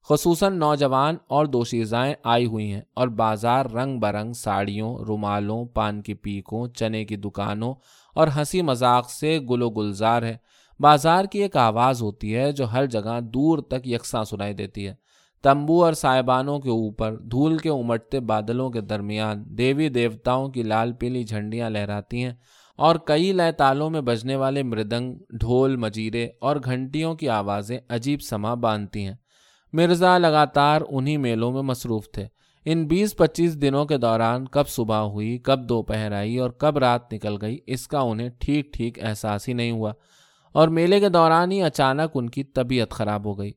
خصوصاً 0.08 0.58
نوجوان 0.58 1.16
اور 1.28 1.46
دوشیزائیں 1.46 2.14
آئی 2.24 2.46
ہوئی 2.46 2.72
ہیں 2.72 2.80
اور 2.94 3.08
بازار 3.08 3.66
رنگ 3.66 3.98
برنگ 3.98 4.32
ساڑیوں، 4.32 4.98
رومالوں، 4.98 5.64
پان 5.64 6.02
کی 6.02 6.14
پیکوں، 6.14 6.68
چنے 6.68 7.04
کی 7.04 7.16
دکانوں 7.16 7.74
اور 8.14 8.28
ہنسی 8.36 8.62
مذاق 8.62 9.10
سے 9.10 9.38
گل 9.50 9.62
و 9.62 9.70
گلزار 9.70 10.22
ہے۔ 10.22 10.36
بازار 10.80 11.24
کی 11.24 11.42
ایک 11.42 11.56
آواز 11.56 12.02
ہوتی 12.02 12.36
ہے 12.36 12.52
جو 12.52 12.72
ہر 12.72 12.86
جگہ 12.86 13.20
دور 13.20 13.58
تک 13.58 13.88
یکساں 13.88 14.24
سنائی 14.24 14.54
دیتی 14.54 14.86
ہے۔ 14.86 14.94
تمبو 15.42 15.84
اور 15.84 15.92
سائبانوں 15.92 16.58
کے 16.58 16.70
اوپر 16.70 17.16
دھول 17.16 17.58
کے 17.58 17.68
امٹتے 17.68 18.20
بادلوں 18.20 18.70
کے 18.70 18.80
درمیان 18.80 19.44
دیوی 19.46 19.88
دیوتاؤں 19.88 20.48
کی 20.48 20.62
لال 20.62 20.92
پیلی 20.92 21.24
جھنڈیاں 21.24 21.70
لہراتی 21.70 22.24
ہیں 22.24 22.32
اور 22.76 22.96
کئی 22.96 23.32
لیے 23.32 23.52
تالوں 23.52 23.90
میں 23.90 24.00
بجنے 24.00 24.36
والے 24.36 24.62
مردنگ، 24.62 25.14
ڈھول، 25.40 25.76
مجیرے 25.76 26.28
اور 26.40 26.56
گھنٹیوں 26.64 27.14
کی 27.14 27.28
آوازیں 27.28 27.78
عجیب 27.88 28.22
سما 28.22 28.54
باندھتی 28.54 29.06
ہیں۔ 29.06 29.14
مرزا 29.72 30.18
لگاتار 30.18 30.80
انہی 30.88 31.16
میلوں 31.16 31.52
میں 31.52 31.62
مصروف 31.62 32.10
تھے۔ 32.10 32.26
ان 32.64 32.86
بیس 32.86 33.16
پچیس 33.16 33.62
دنوں 33.62 33.84
کے 33.84 33.98
دوران 33.98 34.48
کب 34.48 34.68
صبح 34.68 34.96
ہوئی، 34.96 35.38
کب 35.38 35.68
دوپہر 35.68 36.12
آئی 36.12 36.38
اور 36.38 36.50
کب 36.50 36.78
رات 36.78 37.12
نکل 37.12 37.36
گئی، 37.40 37.58
اس 37.66 37.88
کا 37.88 37.98
انہیں 37.98 38.28
ٹھیک 38.38 38.72
ٹھیک 38.72 39.04
احساس 39.04 39.48
ہی 39.48 39.52
نہیں 39.52 39.70
ہوا۔ 39.70 39.92
اور 40.52 40.68
میلے 40.68 41.00
کے 41.00 41.08
دوران 41.08 41.52
ہی 41.52 41.62
اچانک 41.62 42.10
ان 42.14 42.30
کی 42.30 42.44
طبیعت 42.44 42.90
خراب 42.90 43.24
ہو 43.24 43.38
گئی۔ 43.38 43.52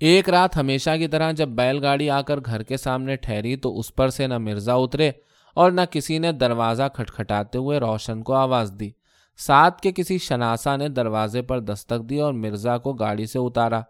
ایک 0.00 0.28
رات 0.28 0.56
ہمیشہ 0.56 0.90
کی 0.98 1.08
طرح 1.08 1.32
جب 1.32 1.48
بیل 1.48 1.84
گاڑی 1.84 2.10
آ 2.10 2.22
کر 2.22 2.38
گھر 2.46 2.62
کے 2.62 2.76
سامنے 2.76 3.16
ٹھہری 3.16 3.56
تو 3.56 3.78
اس 3.78 3.94
پر 3.94 4.08
سے 4.08 4.26
نہ 4.26 4.38
مرزا 4.38 4.74
اترے 4.74 5.10
اور 5.54 5.70
نہ 5.70 5.80
کسی 5.90 6.18
نے 6.18 6.32
دروازہ 6.32 6.82
کھٹکھٹاتے 6.94 7.58
ہوئے 7.58 7.78
روشن 7.78 8.22
کو 8.22 8.34
آواز 8.34 8.72
دی۔ 8.80 8.90
ساتھ 9.38 9.82
کے 9.82 9.92
کسی 9.92 10.18
شناسا 10.18 10.76
نے 10.76 10.88
دروازے 10.88 11.42
پر 11.42 11.60
دستک 11.60 12.10
دی 12.10 12.18
اور 12.20 12.32
مرزا 12.32 12.78
کو 12.78 12.92
گاڑی 12.92 13.26
سے 13.26 13.38
اتارا۔ 13.38 13.80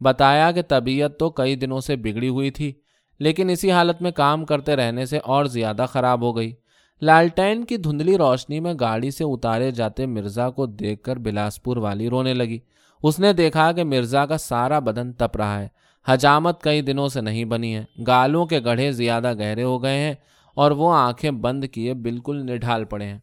بتایا 0.00 0.50
کہ 0.50 0.62
طبیعت 0.68 1.18
تو 1.18 1.30
کئی 1.30 1.56
دنوں 1.56 1.80
سے 1.80 1.96
بگڑی 1.96 2.28
ہوئی 2.28 2.50
تھی، 2.50 2.72
لیکن 3.18 3.50
اسی 3.50 3.72
حالت 3.72 4.02
میں 4.02 4.10
کام 4.10 4.44
کرتے 4.44 4.76
رہنے 4.76 5.06
سے 5.06 5.18
اور 5.18 5.44
زیادہ 5.44 5.86
خراب 5.88 6.22
ہو 6.22 6.36
گئی۔ 6.36 6.54
لالٹین 7.02 7.64
کی 7.64 7.76
دھندلی 7.76 8.18
روشنی 8.18 8.60
میں 8.60 8.74
گاڑی 8.80 9.10
سے 9.10 9.24
اتارے 9.24 9.70
جاتے 9.70 10.06
مرزا 10.06 10.50
کو 10.50 10.66
دیکھ 10.66 11.02
کر 11.02 11.16
بلاسپور 11.16 11.76
والی 11.76 12.08
رونے 12.08 12.34
لگی۔ 12.34 12.58
اس 13.02 13.18
نے 13.18 13.32
دیکھا 13.32 13.72
کہ 13.72 13.84
مرزا 13.84 14.26
کا 14.26 14.38
سارا 14.38 14.78
بدن 14.78 15.12
تپ 15.12 15.36
رہا 15.36 15.60
ہے۔ 15.60 15.68
حجامت 16.08 16.62
کئی 16.62 16.80
دنوں 16.80 17.08
سے 17.08 17.20
نہیں 17.20 17.44
بنی 17.44 17.74
ہے۔ 17.76 17.84
گالوں 18.06 18.46
کے 18.46 18.60
گڑھے 18.64 18.92
زیادہ 18.92 19.32
گہرے 19.38 19.62
ہو 19.62 19.82
گئے 19.82 19.98
ہیں 19.98 20.14
اور 20.54 20.70
وہ 20.70 20.92
آنکھیں 20.92 21.30
بند 21.30 21.64
کیے 21.64 21.94
بالکل 21.94 22.42
نڈھال 22.42 22.84
پڑے 22.84 23.04
ہیں۔ 23.04 23.18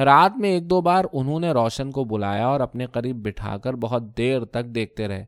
رات 0.00 0.36
میں 0.36 0.50
ایک 0.50 0.70
دو 0.70 0.80
بار 0.80 1.04
انہوں 1.12 1.40
نے 1.40 1.50
روشن 1.50 1.90
کو 1.90 2.04
بلایا 2.04 2.46
اور 2.46 2.60
اپنے 2.60 2.86
قریب 2.86 3.16
بٹھا 3.16 3.56
کر 3.56 3.74
بہت 3.74 4.16
دیر 4.18 4.44
تک 4.44 4.64
دیکھتے 4.64 5.08
رہے۔ 5.08 5.24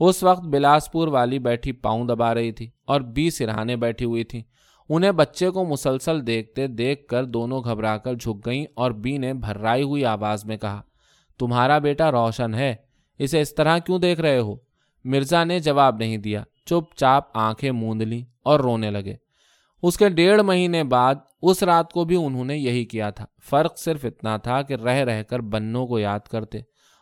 اس 0.00 0.22
وقت 0.22 0.40
بلاسپور 0.40 1.08
والی 1.08 1.38
بیٹھی 1.38 1.72
پاؤں 1.72 2.04
دبا 2.04 2.34
رہی 2.34 2.52
تھی 2.52 2.70
اور 2.84 3.00
بی 3.00 3.30
سرہانے 3.30 3.76
بیٹھی 3.76 4.06
ہوئی 4.06 4.24
تھی۔ 4.24 4.42
انہیں 4.88 5.12
بچے 5.12 5.50
کو 5.50 5.64
مسلسل 5.64 6.26
دیکھتے 6.26 6.66
دیکھ 6.66 7.06
کر 7.06 7.24
دونوں 7.24 7.64
گھبرا 7.64 7.96
کر 7.96 8.14
جھک 8.14 8.46
گئیں 8.46 8.66
اور 8.74 8.90
بی 8.90 9.18
نے 9.18 9.34
بھررائی 9.34 9.82
ہوئی 9.82 10.04
آواز 10.04 10.44
میں 10.44 10.56
کہا، 10.56 10.82
تمہارا 11.38 11.78
بیٹا 11.78 12.10
روشن 12.10 12.54
ہے، 12.54 12.76
اسے 13.18 13.40
اس 13.40 13.54
طرح 13.54 13.78
کیوں 13.78 13.98
دیکھ 13.98 14.20
رہے 14.20 14.38
ہو؟ 14.38 14.56
مرزا 15.04 15.44
نے 15.44 15.58
جواب 15.58 15.96
نہیں 15.96 16.16
دیا۔ 16.16 16.42
چپ 16.64 16.94
چاپ 16.96 17.24
آنکھیں 17.34 17.70
موند 17.70 18.02
لی 18.02 18.24
اور 18.42 18.60
رونے 18.60 18.90
لگے۔ 18.90 19.14
اس 19.82 19.98
کے 19.98 20.08
ڈیڑھ 20.08 20.42
مہینے 20.42 20.84
بعد 20.84 21.14
اس 21.42 21.62
رات 21.62 21.92
کو 21.92 22.04
بھی 22.04 22.16
انہوں 22.16 22.44
نے 22.44 22.56
یہی 22.56 22.84
کیا 22.84 23.10
تھا۔ 23.10 23.24
فرق 23.50 23.78
صرف 23.78 24.04
اتنا 24.04 24.36
تھا 24.36 24.62
کہ 24.62 24.74
رہ 24.74 24.98
رہ 25.04 25.22
کر 25.22 25.40
بنوں 25.40 25.86
کو 25.86 25.98
یاد 25.98 26.20
کرتے 26.20 26.58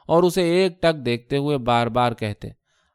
اور 0.06 0.22
اسے 0.22 0.42
ایک 0.42 0.82
ٹک 0.82 1.06
دیکھتے 1.06 1.36
ہوئے 1.36 1.58
بار 1.58 1.86
بار 1.86 2.12
کہتے 2.12 2.48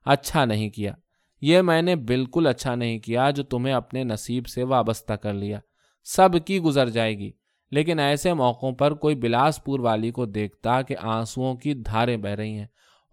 اچھا 0.05 0.45
نہیں 0.45 0.69
کیا۔ 0.69 0.93
یہ 1.41 1.61
میں 1.61 1.81
نے 1.81 1.95
بالکل 1.95 2.47
اچھا 2.47 2.75
نہیں 2.75 2.99
کیا 2.99 3.29
جو 3.29 3.43
تمہیں 3.43 3.73
اپنے 3.73 4.03
نصیب 4.03 4.47
سے 4.47 4.63
وابستہ 4.63 5.13
کر 5.13 5.33
لیا۔ 5.33 5.59
سب 6.03 6.29
کی 6.45 6.59
گزر 6.59 6.89
جائے 6.89 7.17
گی۔ 7.17 7.31
لیکن 7.71 7.99
ایسے 7.99 8.33
موقعوں 8.33 8.71
پر 8.71 8.93
کوئی 8.93 9.15
بلاسپور 9.15 9.79
والی 9.79 10.11
کو 10.11 10.25
دیکھتا 10.25 10.81
کہ 10.81 10.95
آنسوؤں 11.01 11.55
کی 11.55 11.73
دھاریں 11.73 12.17
بہ 12.17 12.29
رہی 12.29 12.59
ہیں، 12.59 12.67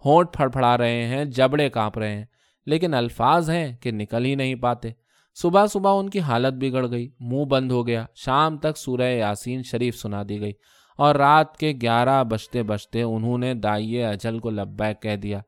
ہونٹ 0.04 0.32
پھڑپڑا 0.32 0.78
رہے 0.78 1.04
ہیں، 1.04 1.24
جبڑے 1.24 1.68
کانپ 1.68 1.98
رہے 1.98 2.16
ہیں۔ 2.16 2.24
لیکن 2.66 2.94
الفاظ 2.94 3.50
ہیں 3.50 3.76
کہ 3.76 3.90
نکل 3.90 4.24
ہی 4.24 4.34
نہیں 4.34 4.54
پاتے۔ 4.54 4.88
صبح 5.34 5.66
صبح 5.66 5.98
ان 5.98 6.10
کی 6.10 6.20
حالت 6.20 6.52
بگڑ 6.52 6.90
گئی، 6.90 7.10
منہ 7.20 7.44
بند 7.44 7.72
ہو 7.72 7.86
گیا۔ 7.86 8.06
شام 8.14 8.58
تک 8.58 8.78
سورہ 8.78 9.02
یاسین 9.02 9.62
شریف 9.62 9.96
سنا 9.96 10.22
دی 10.28 10.40
گئی۔ 10.40 10.52
اور 10.98 11.14
رات 11.14 11.56
کے 11.56 11.72
گیارہ 11.82 12.24
بجتے 12.24 12.62
بجتے 12.62 13.02
انہوں 13.02 13.38
نے 13.38 13.54
دائیے 13.54 14.04
اجل 14.04 14.38
کو 14.38 14.50
لبیک 14.50 15.02
کہہ 15.02 15.16
دیا۔ 15.16 15.40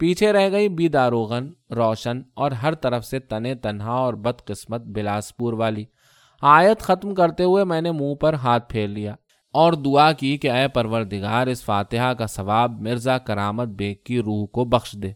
پیچھے 0.00 0.32
رہ 0.32 0.50
گئی 0.52 0.68
بی 0.68 0.88
داروغن 0.88 1.50
روشن 1.70 2.22
اور 2.34 2.50
ہر 2.50 2.74
طرف 2.74 3.04
سے 3.04 3.18
تنے 3.18 3.54
تنہا 3.54 3.92
اور 3.92 4.14
بد 4.14 4.44
قسمت 4.44 4.80
بلاسپور 4.80 5.52
والی۔ 5.52 5.84
آیت 6.42 6.80
ختم 6.80 7.14
کرتے 7.14 7.44
ہوئے 7.44 7.64
میں 7.64 7.80
نے 7.80 7.92
منہ 7.92 8.14
پر 8.14 8.34
ہاتھ 8.34 8.72
پھیر 8.72 8.88
لیا 8.88 9.14
اور 9.54 9.72
دعا 9.72 10.12
کی 10.12 10.36
کہ 10.36 10.50
اے 10.50 10.68
پروردگار، 10.68 11.46
اس 11.46 11.64
فاتحہ 11.64 12.14
کا 12.14 12.26
ثواب 12.26 12.80
مرزا 12.80 13.18
کرامت 13.18 13.68
بیگ 13.68 13.94
کی 14.04 14.22
روح 14.22 14.46
کو 14.46 14.64
بخش 14.64 14.92
دے۔ 14.92 15.12